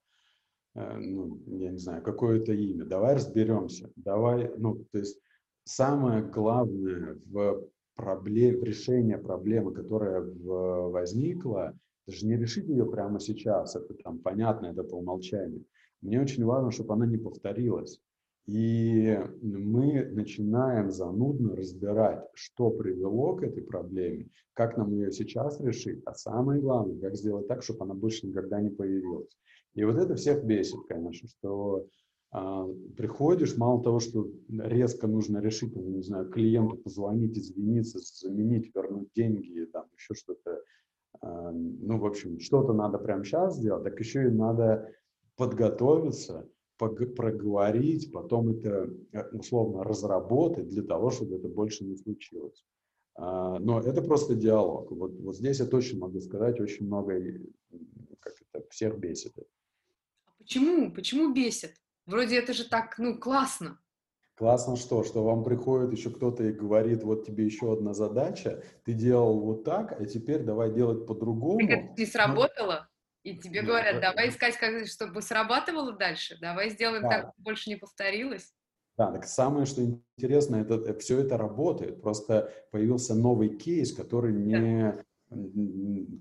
[0.99, 5.19] ну, я не знаю, какое-то имя, давай разберемся, давай, ну, то есть
[5.65, 11.75] самое главное в проблеме, в решении проблемы, которая в, возникла,
[12.07, 15.65] это же не решить ее прямо сейчас, это там понятно, это по умолчанию.
[16.01, 18.01] Мне очень важно, чтобы она не повторилась.
[18.47, 26.01] И мы начинаем занудно разбирать, что привело к этой проблеме, как нам ее сейчас решить,
[26.07, 29.37] а самое главное, как сделать так, чтобы она больше никогда не появилась.
[29.79, 31.87] И вот это всех бесит, конечно, что
[32.33, 32.67] а,
[32.97, 39.67] приходишь, мало того, что резко нужно решить, не знаю, клиенту позвонить, извиниться, заменить, вернуть деньги,
[39.73, 40.61] там еще что-то,
[41.21, 44.93] а, ну, в общем, что-то надо прямо сейчас сделать, так еще и надо
[45.37, 52.65] подготовиться, проговорить, потом это э, условно разработать для того, чтобы это больше не случилось.
[53.15, 54.91] А, но это просто диалог.
[54.91, 57.15] Вот, вот здесь я точно могу сказать, очень много,
[58.19, 59.35] как это, всех бесит.
[60.49, 60.91] Почему?
[60.91, 61.75] Почему бесит?
[62.07, 63.79] Вроде это же так, ну, классно.
[64.35, 65.05] Классно что?
[65.05, 69.65] Что вам приходит еще кто-то и говорит, вот тебе еще одна задача, ты делал вот
[69.65, 71.61] так, а теперь давай делать по-другому.
[71.61, 72.89] Это не сработало?
[73.25, 77.09] И тебе ну, говорят, давай искать, как, чтобы срабатывало дальше, давай сделаем да.
[77.11, 78.55] так, чтобы больше не повторилось.
[78.97, 82.01] Да, так самое, что интересно, это, это все это работает.
[82.01, 85.05] Просто появился новый кейс, который не, да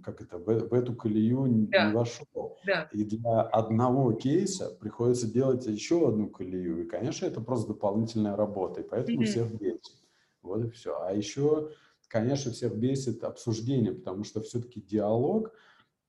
[0.04, 1.88] как это, в, в эту колею да.
[1.88, 2.58] не вошел.
[2.66, 2.90] Да.
[2.92, 6.84] И для одного кейса приходится делать еще одну колею.
[6.84, 9.26] И, конечно, это просто дополнительная работа, и поэтому mm-hmm.
[9.26, 9.98] всех бесит.
[10.42, 11.02] Вот и все.
[11.02, 11.72] А еще,
[12.08, 15.54] конечно, всех бесит обсуждение, потому что все-таки диалог,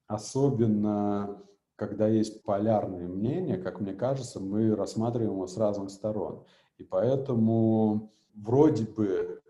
[0.06, 1.42] особенно
[1.76, 6.44] когда есть полярные мнения, как мне кажется, мы рассматриваем его с разных сторон.
[6.76, 9.40] И поэтому вроде бы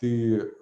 [0.00, 0.52] ты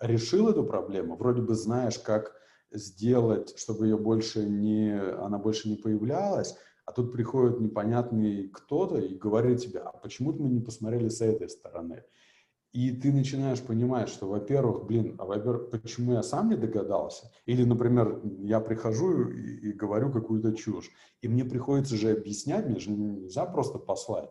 [0.00, 2.34] решил эту проблему, вроде бы знаешь, как
[2.72, 9.16] сделать, чтобы ее больше не, она больше не появлялась, а тут приходит непонятный кто-то и
[9.16, 12.04] говорит тебе, а почему мы не посмотрели с этой стороны?
[12.72, 17.32] И ты начинаешь понимать, что, во-первых, блин, а во-первых, почему я сам не догадался?
[17.44, 22.78] Или, например, я прихожу и, и говорю какую-то чушь, и мне приходится же объяснять, мне
[22.78, 24.30] же нельзя просто послать.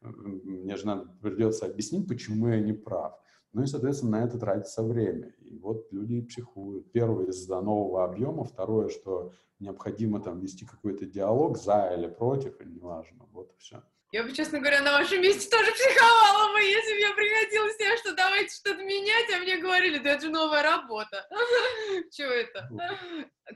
[0.00, 3.14] Мне же надо, придется объяснить, почему я не прав.
[3.52, 5.34] Ну и, соответственно, на это тратится время.
[5.40, 6.92] И вот люди психуют.
[6.92, 8.44] Первое, из-за нового объема.
[8.44, 13.26] Второе, что необходимо там вести какой-то диалог за или против, неважно.
[13.32, 13.82] Вот и все.
[14.12, 17.76] Я бы, честно говоря, на вашем месте тоже психовала бы, если бы я приходила с
[17.76, 21.26] тем, что давайте что-то менять, а мне говорили, да это же новая работа.
[22.12, 22.70] Чего это?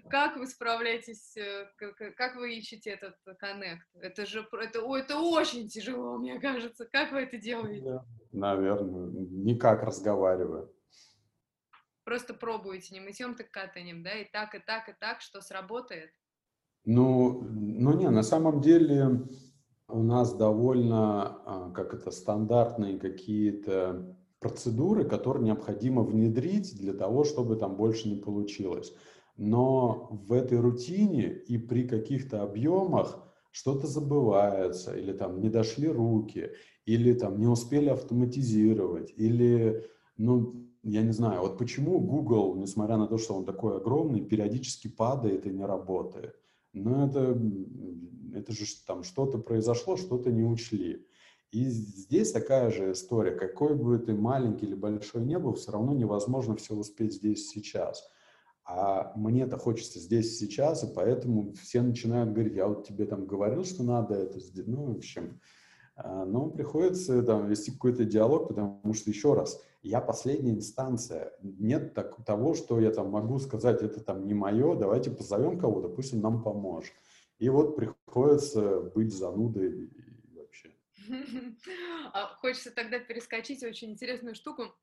[0.08, 1.68] Как вы справляетесь, э,
[2.16, 3.86] как вы ищете этот коннект?
[3.94, 6.84] Это же, это, это очень тяжело, мне кажется.
[6.90, 8.00] Как вы это делаете?
[8.32, 10.74] Наверное, никак разговариваю.
[12.02, 16.10] Просто пробуете не мытьем, так катанием, да, и так, и так, и так, что сработает?
[16.84, 19.22] Ну, ну не, на самом деле
[19.92, 27.56] у нас довольно, а, как это, стандартные какие-то процедуры, которые необходимо внедрить для того, чтобы
[27.56, 28.94] там больше не получилось.
[29.36, 36.50] Но в этой рутине и при каких-то объемах что-то забывается, или там не дошли руки,
[36.86, 39.86] или там не успели автоматизировать, или,
[40.16, 44.88] ну, я не знаю, вот почему Google, несмотря на то, что он такой огромный, периодически
[44.88, 46.39] падает и не работает.
[46.72, 47.36] Но это
[48.34, 51.06] это же там что-то произошло, что-то не учли.
[51.50, 53.32] И здесь такая же история.
[53.32, 58.08] Какой бы ты маленький или большой не был, все равно невозможно все успеть здесь сейчас.
[58.64, 63.64] А мне-то хочется здесь сейчас, и поэтому все начинают говорить, я вот тебе там говорил,
[63.64, 64.68] что надо это сделать.
[64.68, 65.40] Ну, в общем,
[66.04, 71.32] но приходится там вести какой-то диалог, потому что, еще раз, я последняя инстанция.
[71.42, 75.88] Нет так, того, что я там могу сказать, это там не мое, давайте позовем кого-то,
[75.88, 76.92] пусть он нам поможет.
[77.38, 79.90] И вот приходится быть занудой
[80.34, 80.70] вообще.
[82.12, 84.74] А хочется тогда перескочить очень интересную штуку.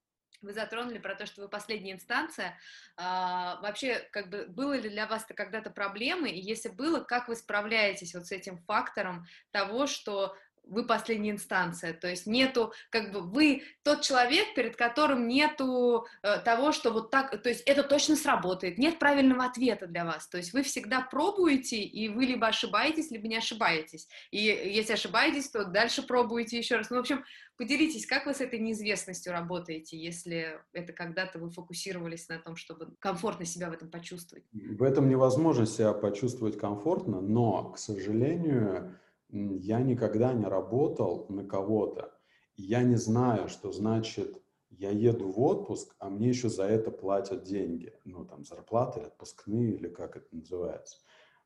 [0.42, 2.58] Вы затронули про то, что вы последняя инстанция.
[2.96, 6.30] А, вообще, как бы, было ли для вас когда-то проблемы?
[6.30, 10.36] И если было, как вы справляетесь вот с этим фактором того, что
[10.70, 16.40] вы последняя инстанция, то есть нету, как бы вы тот человек, перед которым нету э,
[16.40, 20.38] того, что вот так, то есть это точно сработает, нет правильного ответа для вас, то
[20.38, 25.66] есть вы всегда пробуете, и вы либо ошибаетесь, либо не ошибаетесь, и если ошибаетесь, то
[25.66, 27.24] дальше пробуете еще раз, ну, в общем,
[27.58, 32.94] поделитесь, как вы с этой неизвестностью работаете, если это когда-то вы фокусировались на том, чтобы
[33.00, 34.46] комфортно себя в этом почувствовать?
[34.54, 38.96] В этом невозможно себя почувствовать комфортно, но, к сожалению,
[39.30, 42.14] я никогда не работал на кого-то.
[42.56, 47.44] Я не знаю, что значит я еду в отпуск, а мне еще за это платят
[47.44, 47.94] деньги.
[48.06, 50.98] Ну, там, зарплаты, отпускные или как это называется.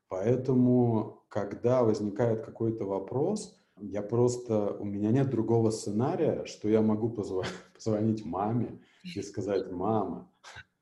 [0.08, 7.10] Поэтому, когда возникает какой-то вопрос, я просто, у меня нет другого сценария, что я могу
[7.10, 7.42] позв...
[7.74, 10.30] позвонить маме и сказать, мама,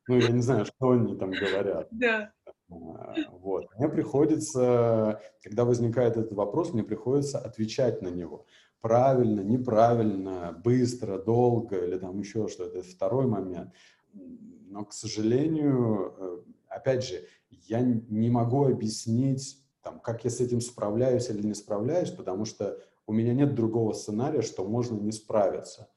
[0.09, 1.89] ну, я не знаю, что они там говорят.
[1.93, 2.33] Да.
[2.71, 3.67] А, вот.
[3.77, 8.47] Мне приходится, когда возникает этот вопрос, мне приходится отвечать на него.
[8.81, 12.79] Правильно, неправильно, быстро, долго или там еще что-то.
[12.79, 13.73] Это второй момент.
[14.13, 20.61] Но, к сожалению, э, опять же, я не могу объяснить, там, как я с этим
[20.61, 25.89] справляюсь или не справляюсь, потому что у меня нет другого сценария, что можно не справиться.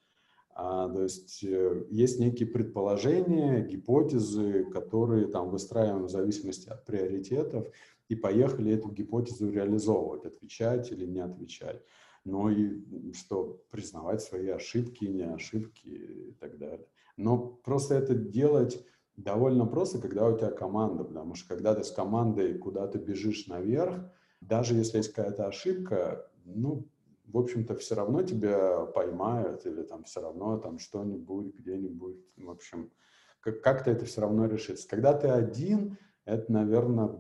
[0.56, 7.68] А, то есть э, есть некие предположения, гипотезы, которые там выстраиваем в зависимости от приоритетов,
[8.10, 11.82] и поехали эту гипотезу реализовывать, отвечать или не отвечать.
[12.24, 16.88] Но и что признавать свои ошибки, не ошибки и так далее.
[17.18, 18.86] Но просто это делать
[19.18, 23.96] довольно просто, когда у тебя команда, потому что когда ты с командой куда-то бежишь наверх,
[24.42, 26.88] даже если есть какая-то ошибка, ну,
[27.26, 32.92] в общем-то, все равно тебя поймают или там все равно там что-нибудь где-нибудь, в общем,
[33.40, 34.88] как-то это все равно решится.
[34.88, 37.12] Когда ты один, это, наверное,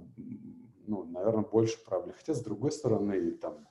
[0.87, 2.15] ну, наверное, больше проблем.
[2.17, 3.67] Хотя, с другой стороны, там,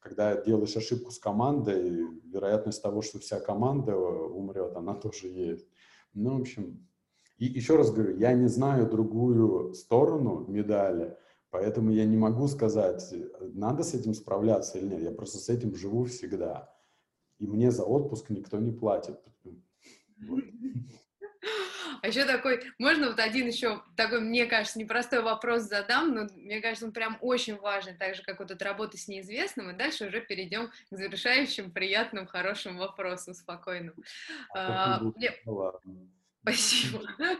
[0.00, 5.68] когда делаешь ошибку с командой, вероятность того, что вся команда умрет, она тоже есть.
[6.12, 6.86] Ну, в общем,
[7.38, 11.16] и еще раз говорю, я не знаю другую сторону медали,
[11.54, 15.02] Поэтому я не могу сказать, надо с этим справляться или нет.
[15.02, 16.68] Я просто с этим живу всегда.
[17.38, 19.20] И мне за отпуск никто не платит.
[22.02, 26.60] А еще такой, можно вот один еще такой, мне кажется, непростой вопрос задам, но мне
[26.60, 30.08] кажется, он прям очень важный, так же, как вот эта работа с неизвестным, и дальше
[30.08, 33.94] уже перейдем к завершающим, приятным, хорошим вопросам, спокойным.
[34.56, 35.30] А, мне...
[36.44, 37.00] Спасибо.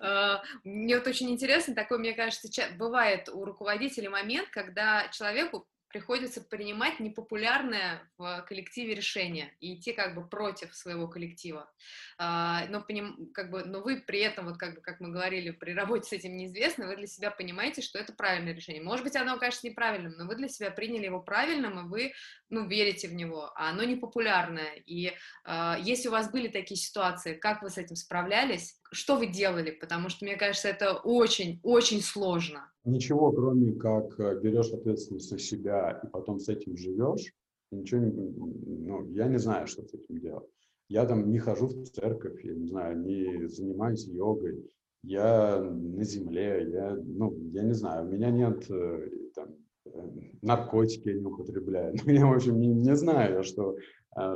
[0.00, 5.66] А, мне вот очень интересно, такой, мне кажется, бывает у руководителя момент, когда человеку
[5.96, 11.72] приходится принимать непопулярное в коллективе решение и идти как бы против своего коллектива.
[12.18, 12.84] А, но,
[13.32, 16.12] как бы, но вы при этом, вот как бы, как мы говорили, при работе с
[16.12, 18.82] этим неизвестно, вы для себя понимаете, что это правильное решение.
[18.82, 22.12] Может быть, оно окажется неправильным, но вы для себя приняли его правильным, и вы,
[22.50, 24.74] ну, верите в него, а оно непопулярное.
[24.84, 29.28] И а, если у вас были такие ситуации, как вы с этим справлялись, что вы
[29.28, 29.70] делали?
[29.70, 32.70] Потому что, мне кажется, это очень-очень сложно.
[32.86, 37.34] Ничего, кроме как э, берешь ответственность на себя и потом с этим живешь,
[37.72, 38.12] ничего не...
[38.12, 40.48] Ну, я не знаю, что с этим делать.
[40.88, 44.70] Я там не хожу в церковь, я не знаю, не занимаюсь йогой,
[45.02, 49.56] я на земле, я, ну, я не знаю, у меня нет э, там,
[49.86, 50.10] э,
[50.42, 51.96] наркотики я не употребляю.
[52.06, 53.76] Ну, я, в общем, не, не знаю, что,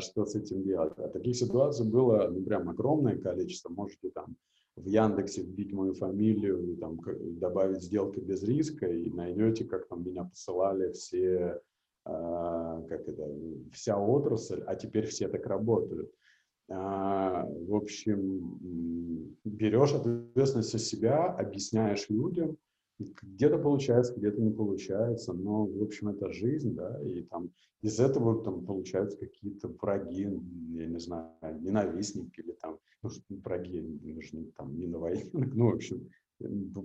[0.01, 0.99] что с этим делать.
[0.99, 3.73] А таких ситуаций было, ну, прям огромное количество.
[3.73, 4.35] Можете там
[4.81, 7.01] в Яндексе вбить мою фамилию, там,
[7.39, 11.61] добавить сделки без риска, и найдете, как там меня посылали все,
[12.07, 13.29] э, как это,
[13.73, 16.11] вся отрасль, а теперь все так работают.
[16.69, 22.57] Э, в общем, берешь ответственность за себя, объясняешь людям,
[22.99, 27.51] где-то получается, где-то не получается, но, в общем, это жизнь, да, и там
[27.83, 30.29] из этого там получаются какие-то враги,
[30.73, 33.11] я не знаю, ненавистники или там, ну,
[33.43, 36.09] враги, нужны там не на войне, ну, в общем,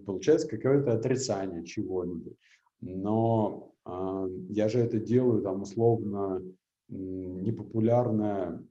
[0.05, 2.37] получается какое-то отрицание чего-нибудь.
[2.81, 6.41] Но э, я же это делаю там условно
[6.87, 8.63] непопулярное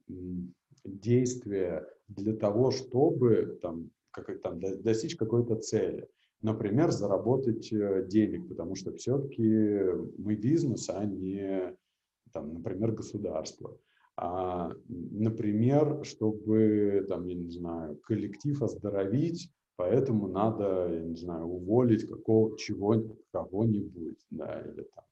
[0.84, 6.08] действие для того, чтобы там, как, там достичь какой-то цели.
[6.42, 11.74] Например, заработать э, денег, потому что все-таки мы бизнес, а не,
[12.34, 13.78] там, например, государство.
[14.16, 22.06] А, например, чтобы, там, я не знаю, коллектив оздоровить, поэтому надо, я не знаю, уволить
[22.08, 25.04] какого, чего, кого-нибудь, да, или там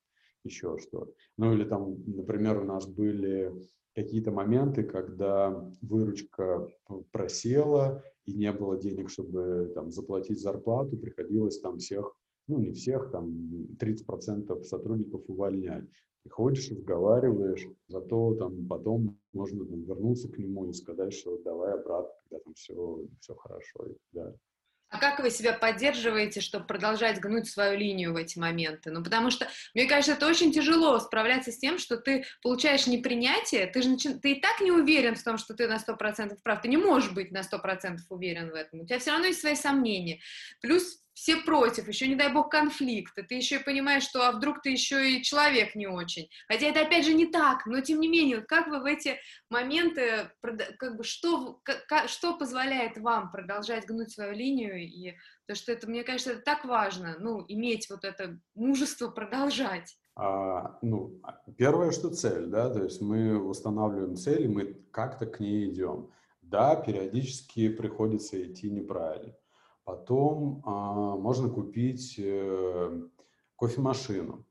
[0.44, 1.12] еще что-то.
[1.38, 3.52] Ну, или там, например, у нас были
[3.94, 6.68] какие-то моменты, когда выручка
[7.10, 12.14] просела и не было денег, чтобы там заплатить зарплату, приходилось там всех,
[12.48, 13.30] ну не всех, там
[13.78, 15.84] 30% сотрудников увольнять.
[16.22, 22.12] Приходишь, разговариваешь, зато там потом можно там, вернуться к нему и сказать, что давай обратно,
[22.22, 24.38] когда там все, все хорошо и далее.
[24.92, 28.90] А как вы себя поддерживаете, чтобы продолжать гнуть свою линию в эти моменты?
[28.90, 33.66] Ну, потому что, мне кажется, это очень тяжело справляться с тем, что ты получаешь непринятие,
[33.66, 36.68] ты же ты и так не уверен в том, что ты на 100% прав, ты
[36.68, 40.20] не можешь быть на 100% уверен в этом, у тебя все равно есть свои сомнения.
[40.60, 44.62] Плюс все против, еще не дай бог конфликты, ты еще и понимаешь, что а вдруг
[44.62, 46.28] ты еще и человек не очень.
[46.48, 49.18] Хотя это опять же не так, но тем не менее, как вы в эти
[49.50, 50.30] моменты,
[50.78, 55.14] как бы что, как, что позволяет вам продолжать гнуть свою линию, и
[55.46, 59.96] то, что это, мне кажется, это так важно, ну, иметь вот это мужество продолжать.
[60.14, 61.20] А, ну,
[61.56, 66.10] первое, что цель, да, то есть мы устанавливаем цель, и мы как-то к ней идем.
[66.40, 69.34] Да, периодически приходится идти неправильно
[69.84, 73.02] Потом а, можно купить э,
[73.56, 74.44] кофемашину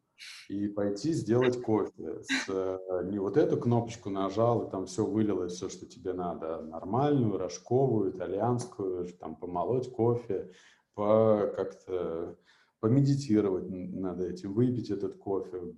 [0.50, 2.22] и пойти сделать кофе.
[2.22, 6.58] С, э, не вот эту кнопочку нажал, и там все вылилось, все, что тебе надо.
[6.58, 10.52] А нормальную, рожковую, итальянскую, там помолоть кофе,
[10.96, 12.38] по как-то
[12.82, 15.76] помедитировать над этим, выпить этот кофе,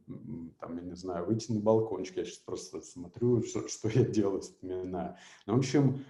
[0.60, 2.18] там, я не знаю, выйти на балкончик.
[2.18, 5.18] Я сейчас просто смотрю, что, что я делаю, вспоминаю.
[5.46, 6.06] Ну, в общем,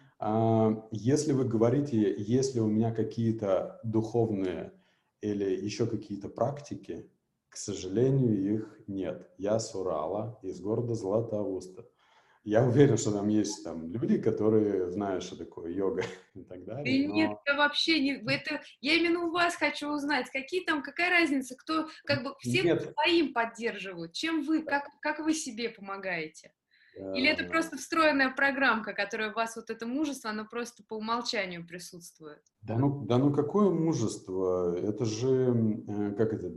[0.91, 4.74] если вы говорите, если у меня какие-то духовные
[5.22, 7.09] или еще какие-то практики,
[7.49, 9.30] к сожалению, их нет.
[9.38, 11.86] Я с Урала, из города Златоуста.
[12.43, 16.03] Я уверен, что там есть там люди, которые знают, что такое йога
[16.34, 17.07] и так далее.
[17.07, 17.14] но...
[17.14, 18.16] Нет, я вообще не...
[18.34, 18.61] Это...
[18.82, 22.91] Я именно у вас хочу узнать, какие там, какая разница, кто, как бы, все нет.
[22.93, 24.14] своим поддерживают.
[24.14, 26.51] Чем вы, как, как вы себе помогаете?
[26.96, 31.66] Или это просто встроенная программка, которая у вас вот это мужество, оно просто по умолчанию
[31.66, 32.41] присутствует?
[32.62, 34.76] Да ну, да ну какое мужество?
[34.76, 36.52] Это же, э, как это,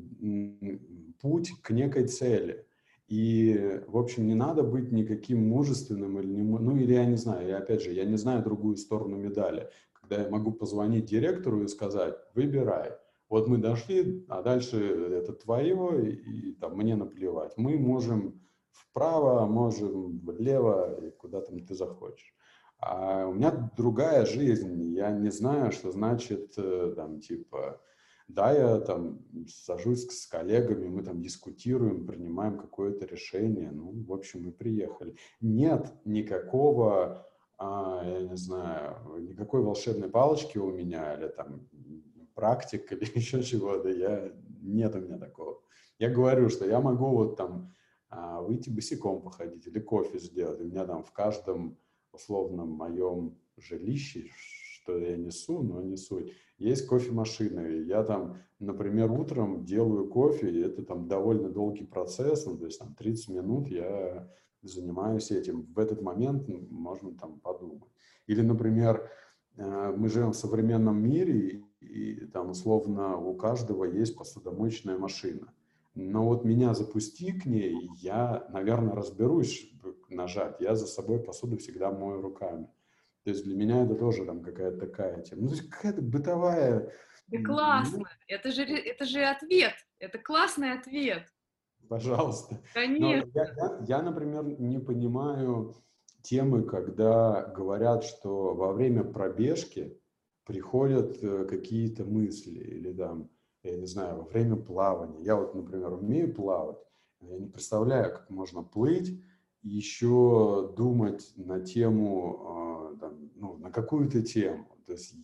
[1.21, 2.67] путь к некой цели.
[3.09, 7.47] И, в общем, не надо быть никаким мужественным или не, ну или я не знаю,
[7.47, 11.69] я опять же, я не знаю другую сторону медали, когда я могу позвонить директору и
[11.69, 12.93] сказать, выбирай,
[13.29, 17.53] вот мы дошли, а дальше это твое, и, и там мне наплевать.
[17.57, 18.41] Мы можем
[18.77, 22.35] вправо, можем влево, и куда там ты захочешь.
[22.79, 27.81] А у меня другая жизнь, я не знаю, что значит э, там типа,
[28.29, 34.45] да, я там сажусь с коллегами, мы там дискутируем, принимаем какое-то решение, ну, в общем,
[34.45, 35.17] мы приехали.
[35.41, 41.69] Нет никакого, а, я не знаю, никакой волшебной палочки у меня, или там
[42.35, 45.63] практик, или еще чего-то, я, нет у меня такого.
[45.99, 47.75] Я говорю, что я могу вот там
[48.11, 50.61] выйти босиком походить или кофе сделать.
[50.61, 51.77] У меня там в каждом
[52.13, 54.31] условном моем жилище,
[54.87, 57.67] что я несу, но не суть, есть кофемашина.
[57.67, 62.67] И я там, например, утром делаю кофе, и это там довольно долгий процесс, ну, то
[62.67, 64.31] есть там 30 минут я
[64.63, 65.63] занимаюсь этим.
[65.75, 67.91] В этот момент можно там подумать.
[68.27, 69.11] Или, например,
[69.57, 75.53] э, мы живем в современном мире, и там условно у каждого есть посудомоечная машина.
[75.97, 79.73] Но вот меня запусти к ней, я, наверное, разберусь
[80.11, 80.61] нажать.
[80.61, 82.69] Я за собой посуду всегда мою руками.
[83.25, 85.43] То есть для меня это тоже там какая-то такая тема.
[85.43, 86.93] Ну, то есть какая-то бытовая...
[87.29, 88.05] Да классно!
[88.29, 89.73] Это же, это же ответ!
[89.99, 91.27] Это классный ответ!
[91.89, 92.61] Пожалуйста.
[92.75, 93.31] Конечно.
[93.35, 95.75] Я, я, я, например, не понимаю
[96.21, 99.99] темы, когда говорят, что во время пробежки
[100.45, 103.31] приходят э, какие-то мысли или там,
[103.67, 105.23] я не знаю, во время плавания.
[105.23, 106.79] Я вот, например, умею плавать,
[107.21, 109.21] я не представляю, как можно плыть,
[109.63, 114.69] еще думать на тему, э, там, ну, на какую-то тему.
[114.87, 115.15] То есть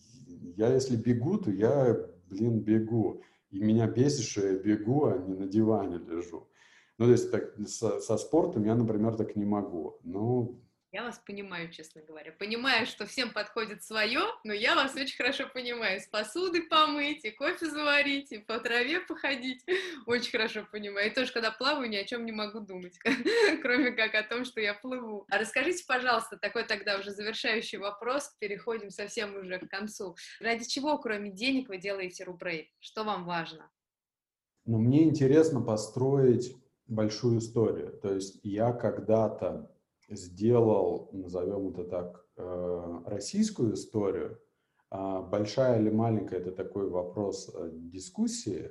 [0.56, 3.22] я, если бегу, то я, блин, бегу.
[3.50, 6.48] И меня бесит, что я бегу, а не на диване лежу.
[6.98, 9.98] Ну, то есть так, со, со спортом я, например, так не могу.
[10.02, 10.60] Ну,
[10.92, 12.32] я вас понимаю, честно говоря.
[12.32, 15.98] Понимаю, что всем подходит свое, но я вас очень хорошо понимаю.
[16.00, 19.64] С посуды помыть, и кофе заварить, и по траве походить.
[20.06, 21.10] Очень хорошо понимаю.
[21.10, 22.98] И тоже, когда плаваю, ни о чем не могу думать,
[23.62, 25.24] кроме как о том, что я плыву.
[25.30, 30.14] А расскажите, пожалуйста, такой тогда уже завершающий вопрос, переходим совсем уже к концу.
[30.40, 32.68] Ради чего, кроме денег, вы делаете рубрейд?
[32.80, 33.70] Что вам важно?
[34.66, 36.54] Ну, мне интересно построить
[36.86, 37.98] большую историю.
[38.02, 39.71] То есть я когда-то
[40.14, 44.40] сделал, назовем это так, э, российскую историю,
[44.90, 48.70] а большая или маленькая, это такой вопрос э, дискуссии,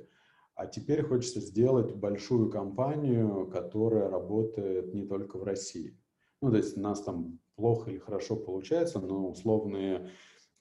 [0.54, 5.98] а теперь хочется сделать большую компанию, которая работает не только в России.
[6.40, 10.10] Ну, то есть у нас там плохо или хорошо получается, но условные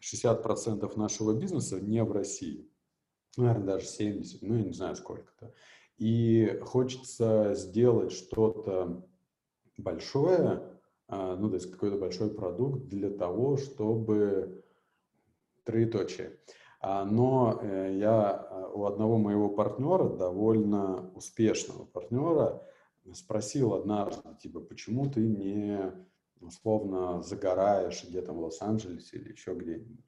[0.01, 2.69] 60% нашего бизнеса не в России.
[3.37, 5.53] Наверное, даже 70, ну, я не знаю сколько-то.
[5.97, 9.07] И хочется сделать что-то
[9.77, 10.70] большое,
[11.11, 14.63] ну, то есть какой-то большой продукт для того, чтобы
[15.63, 16.37] троеточие.
[16.79, 22.63] А, но э, я а, у одного моего партнера, довольно успешного партнера,
[23.13, 25.79] спросил однажды, типа, почему ты не
[26.39, 30.05] условно загораешь где-то в Лос-Анджелесе или еще где-нибудь.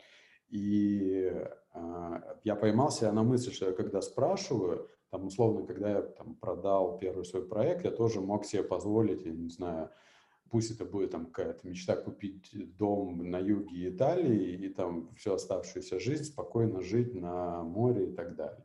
[0.50, 1.32] И
[1.74, 6.98] э, я поймался на мысли, что я когда спрашиваю, там условно, когда я там, продал
[6.98, 9.92] первый свой проект, я тоже мог себе позволить, я не знаю,
[10.54, 16.00] пусть это будет там какая-то мечта купить дом на юге Италии и там всю оставшуюся
[16.00, 18.64] жизнь спокойно жить на море и так далее.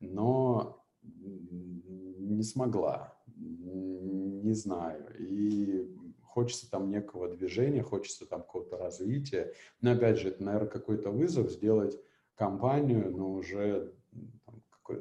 [0.00, 5.14] Но не смогла, не знаю.
[5.18, 9.52] И хочется там некого движения, хочется там какого-то развития.
[9.82, 12.00] Но опять же, это, наверное, какой-то вызов сделать
[12.34, 13.92] компанию, но уже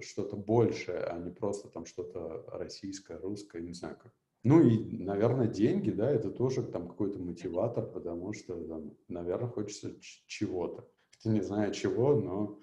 [0.02, 4.12] что-то большее, а не просто там что-то российское, русское, не знаю, как
[4.46, 9.96] ну и, наверное, деньги, да, это тоже там какой-то мотиватор, потому что, там, наверное, хочется
[10.28, 10.88] чего-то.
[11.10, 12.60] Хотя не знаю чего, но...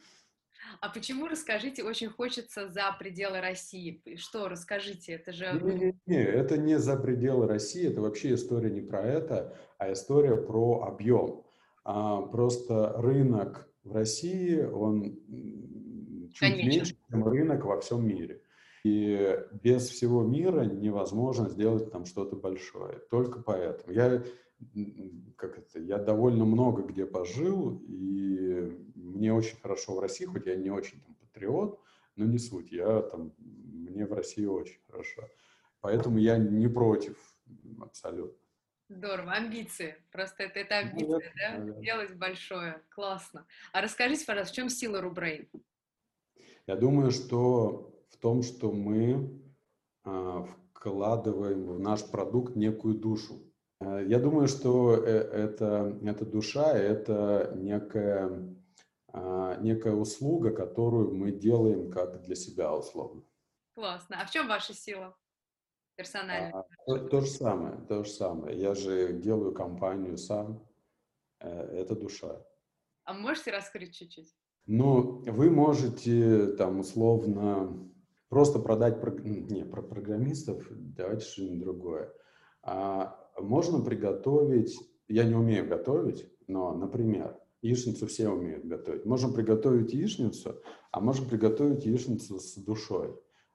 [0.80, 4.00] А почему, расскажите, очень хочется за пределы России?
[4.14, 5.60] Что, расскажите, это же...
[5.60, 9.92] Не, не, не, это не за пределы России, это вообще история не про это, а
[9.92, 11.42] история про объем.
[11.82, 15.18] А, просто рынок в России, он
[16.32, 16.68] чуть Конечно.
[16.68, 18.40] меньше, чем рынок во всем мире.
[18.84, 22.98] И без всего мира невозможно сделать там что-то большое.
[23.10, 23.92] Только поэтому.
[23.92, 24.22] Я,
[25.36, 30.56] как это, я довольно много где пожил, и мне очень хорошо в России, хоть я
[30.56, 31.80] не очень там патриот,
[32.16, 32.72] но не суть.
[32.72, 35.28] Я там, мне в России очень хорошо.
[35.80, 37.16] Поэтому я не против
[37.80, 38.38] абсолютно.
[38.88, 39.96] Здорово, амбиции.
[40.10, 41.58] Просто это, это амбиция, да?
[41.58, 41.80] да?
[41.80, 42.82] Делать большое.
[42.90, 43.46] Классно.
[43.72, 45.48] А расскажите, пожалуйста, в чем сила Рубрейн?
[46.66, 49.42] Я думаю, что в том, что мы
[50.04, 53.40] а, вкладываем в наш продукт некую душу.
[53.80, 58.56] Э, я думаю, что э, это, эта душа– это некая,
[59.08, 63.22] а, некая услуга, которую мы делаем как для себя условно.
[63.74, 64.20] Классно.
[64.20, 65.16] А в чем ваша сила
[65.96, 66.52] персональная?
[66.52, 68.58] А, то, то же самое, то же самое.
[68.58, 70.66] Я же делаю компанию сам.
[71.40, 72.44] Э, это душа.
[73.04, 74.34] А можете раскрыть чуть-чуть?
[74.66, 77.91] Ну, вы можете там условно
[78.32, 82.10] Просто продать, не, про программистов, давайте что-нибудь другое.
[82.62, 84.74] А можно приготовить,
[85.06, 89.04] я не умею готовить, но, например, яичницу все умеют готовить.
[89.04, 90.62] Можем приготовить яичницу,
[90.92, 93.14] а можем приготовить яичницу с душой,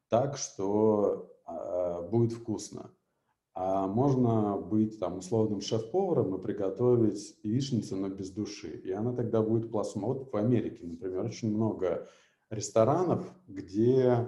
[0.09, 2.91] так, что э, будет вкусно.
[3.55, 8.79] А можно быть там условным шеф-поваром и приготовить яичницу, но без души.
[8.85, 10.19] И она тогда будет пластмассовой.
[10.19, 12.07] Вот в Америке, например, очень много
[12.51, 14.27] ресторанов, где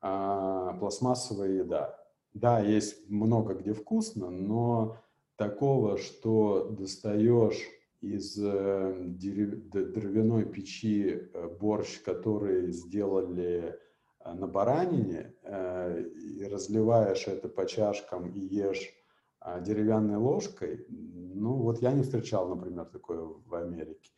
[0.00, 1.98] а, пластмассовая еда.
[2.32, 4.96] Да, есть много где вкусно, но
[5.36, 7.66] такого, что достаешь
[8.00, 13.76] из э, деревяной печи э, борщ, который сделали
[14.20, 18.94] э, на баранине, и разливаешь это по чашкам и ешь
[19.40, 24.10] а, деревянной ложкой, ну вот я не встречал, например, такое в Америке.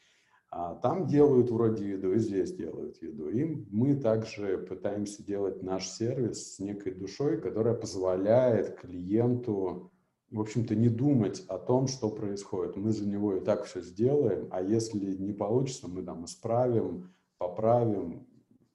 [0.55, 3.30] А там делают вроде еду, и здесь делают еду.
[3.30, 9.90] И мы также пытаемся делать наш сервис с некой душой, которая позволяет клиенту,
[10.30, 12.76] в общем-то, не думать о том, что происходит.
[12.76, 18.26] Мы за него и так все сделаем, а если не получится, мы там исправим, поправим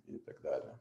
[0.08, 0.77] и так далее.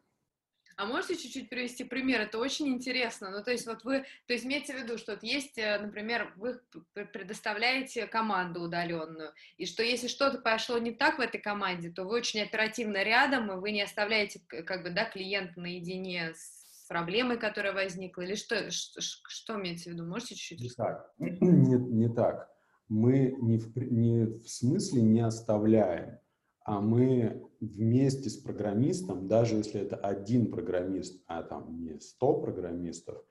[0.76, 2.20] А можете чуть-чуть привести пример?
[2.20, 3.30] Это очень интересно.
[3.30, 6.34] Ну, то есть вот вы, то есть имеется в виду, что вот есть, э, например,
[6.36, 6.60] вы
[6.92, 12.16] предоставляете команду удаленную, и что если что-то пошло не так в этой команде, то вы
[12.16, 17.72] очень оперативно рядом, и вы не оставляете, как бы, да, клиента наедине с проблемой, которая
[17.72, 20.04] возникла, или что, что, что имеется в виду?
[20.04, 21.10] Можете чуть-чуть не так.
[21.18, 22.50] Не, не так.
[22.88, 26.18] Мы не в, не в смысле не оставляем
[26.66, 33.22] а мы вместе с программистом, даже если это один программист, а там не 100 программистов,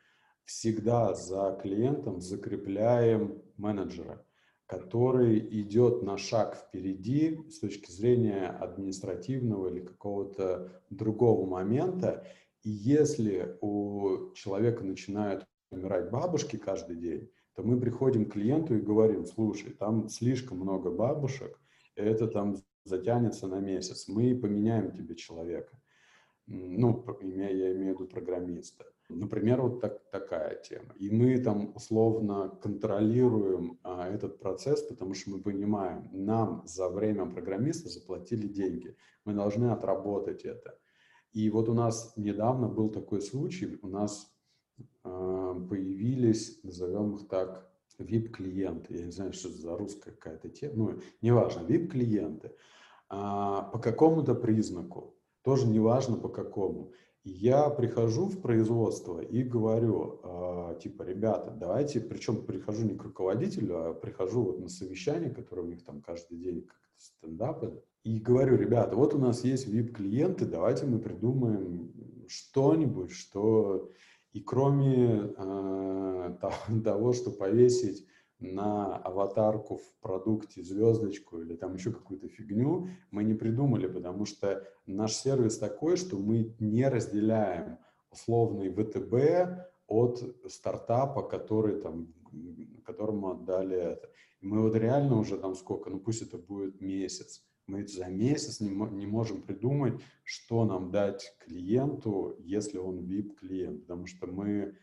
[0.46, 4.26] всегда за клиентом закрепляем менеджера,
[4.68, 12.26] который идет на шаг впереди с точки зрения административного или какого-то другого момента.
[12.64, 18.82] И если у человека начинают умирать бабушки каждый день, то мы приходим к клиенту и
[18.82, 21.60] говорим, слушай, там слишком много бабушек,
[21.96, 22.56] это там
[22.86, 25.78] затянется на месяц, мы поменяем тебе человека.
[26.48, 28.86] Ну, я имею в виду программиста.
[29.10, 30.94] Например, вот так, такая тема.
[30.98, 37.26] И мы там условно контролируем а, этот процесс, потому что мы понимаем, нам за время
[37.26, 38.96] программиста заплатили деньги.
[39.26, 40.78] Мы должны отработать это.
[41.34, 44.34] И вот у нас недавно был такой случай, у нас
[45.04, 47.70] э, появились, назовем их так,
[48.04, 48.98] VIP-клиенты.
[48.98, 52.52] Я не знаю, что за русская какая-то тема, ну, неважно, VIP-клиенты.
[53.10, 56.92] А, по какому-то признаку, тоже неважно по какому.
[57.24, 63.78] Я прихожу в производство и говорю, э, типа, ребята, давайте, причем прихожу не к руководителю,
[63.78, 68.58] а прихожу вот на совещание, которое у них там каждый день как стендапы, и говорю,
[68.58, 71.92] ребята, вот у нас есть VIP-клиенты, давайте мы придумаем
[72.28, 73.92] что-нибудь, что
[74.36, 76.38] и кроме э,
[76.84, 78.06] того, что повесить
[78.40, 84.62] на аватарку в продукте звездочку или там еще какую-то фигню мы не придумали, потому что
[84.86, 87.78] наш сервис такой, что мы не разделяем
[88.12, 92.14] условный ВТБ от стартапа, который там,
[92.86, 94.10] которому отдали это.
[94.42, 98.60] И мы вот реально уже там сколько, ну пусть это будет месяц, мы за месяц
[98.60, 104.78] не, не можем придумать, что нам дать клиенту, если он VIP-клиент, потому что мы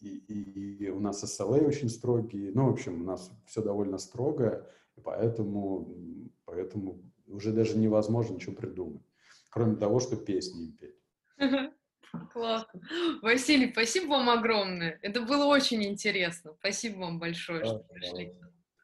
[0.00, 3.98] и, и, и у нас SLA очень строгие, ну, в общем, у нас все довольно
[3.98, 5.88] строго, и поэтому,
[6.44, 9.02] поэтому уже даже невозможно ничего придумать,
[9.50, 10.96] кроме того, что песни им петь.
[12.32, 12.80] Классно.
[13.22, 14.98] Василий, спасибо вам огромное.
[15.02, 16.54] Это было очень интересно.
[16.60, 18.34] Спасибо вам большое, да, что пришли.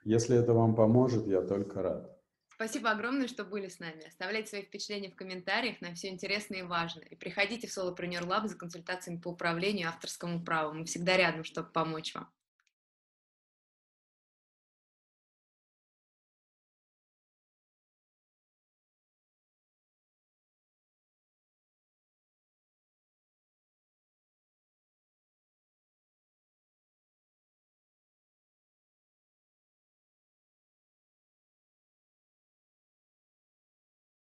[0.05, 2.12] Если это вам поможет, я только рад.
[2.55, 4.07] Спасибо огромное, что были с нами.
[4.07, 7.00] Оставляйте свои впечатления в комментариях, нам все интересно и важно.
[7.00, 10.74] И приходите в Solopreneur Lab за консультациями по управлению авторскому праву.
[10.74, 12.28] Мы всегда рядом, чтобы помочь вам.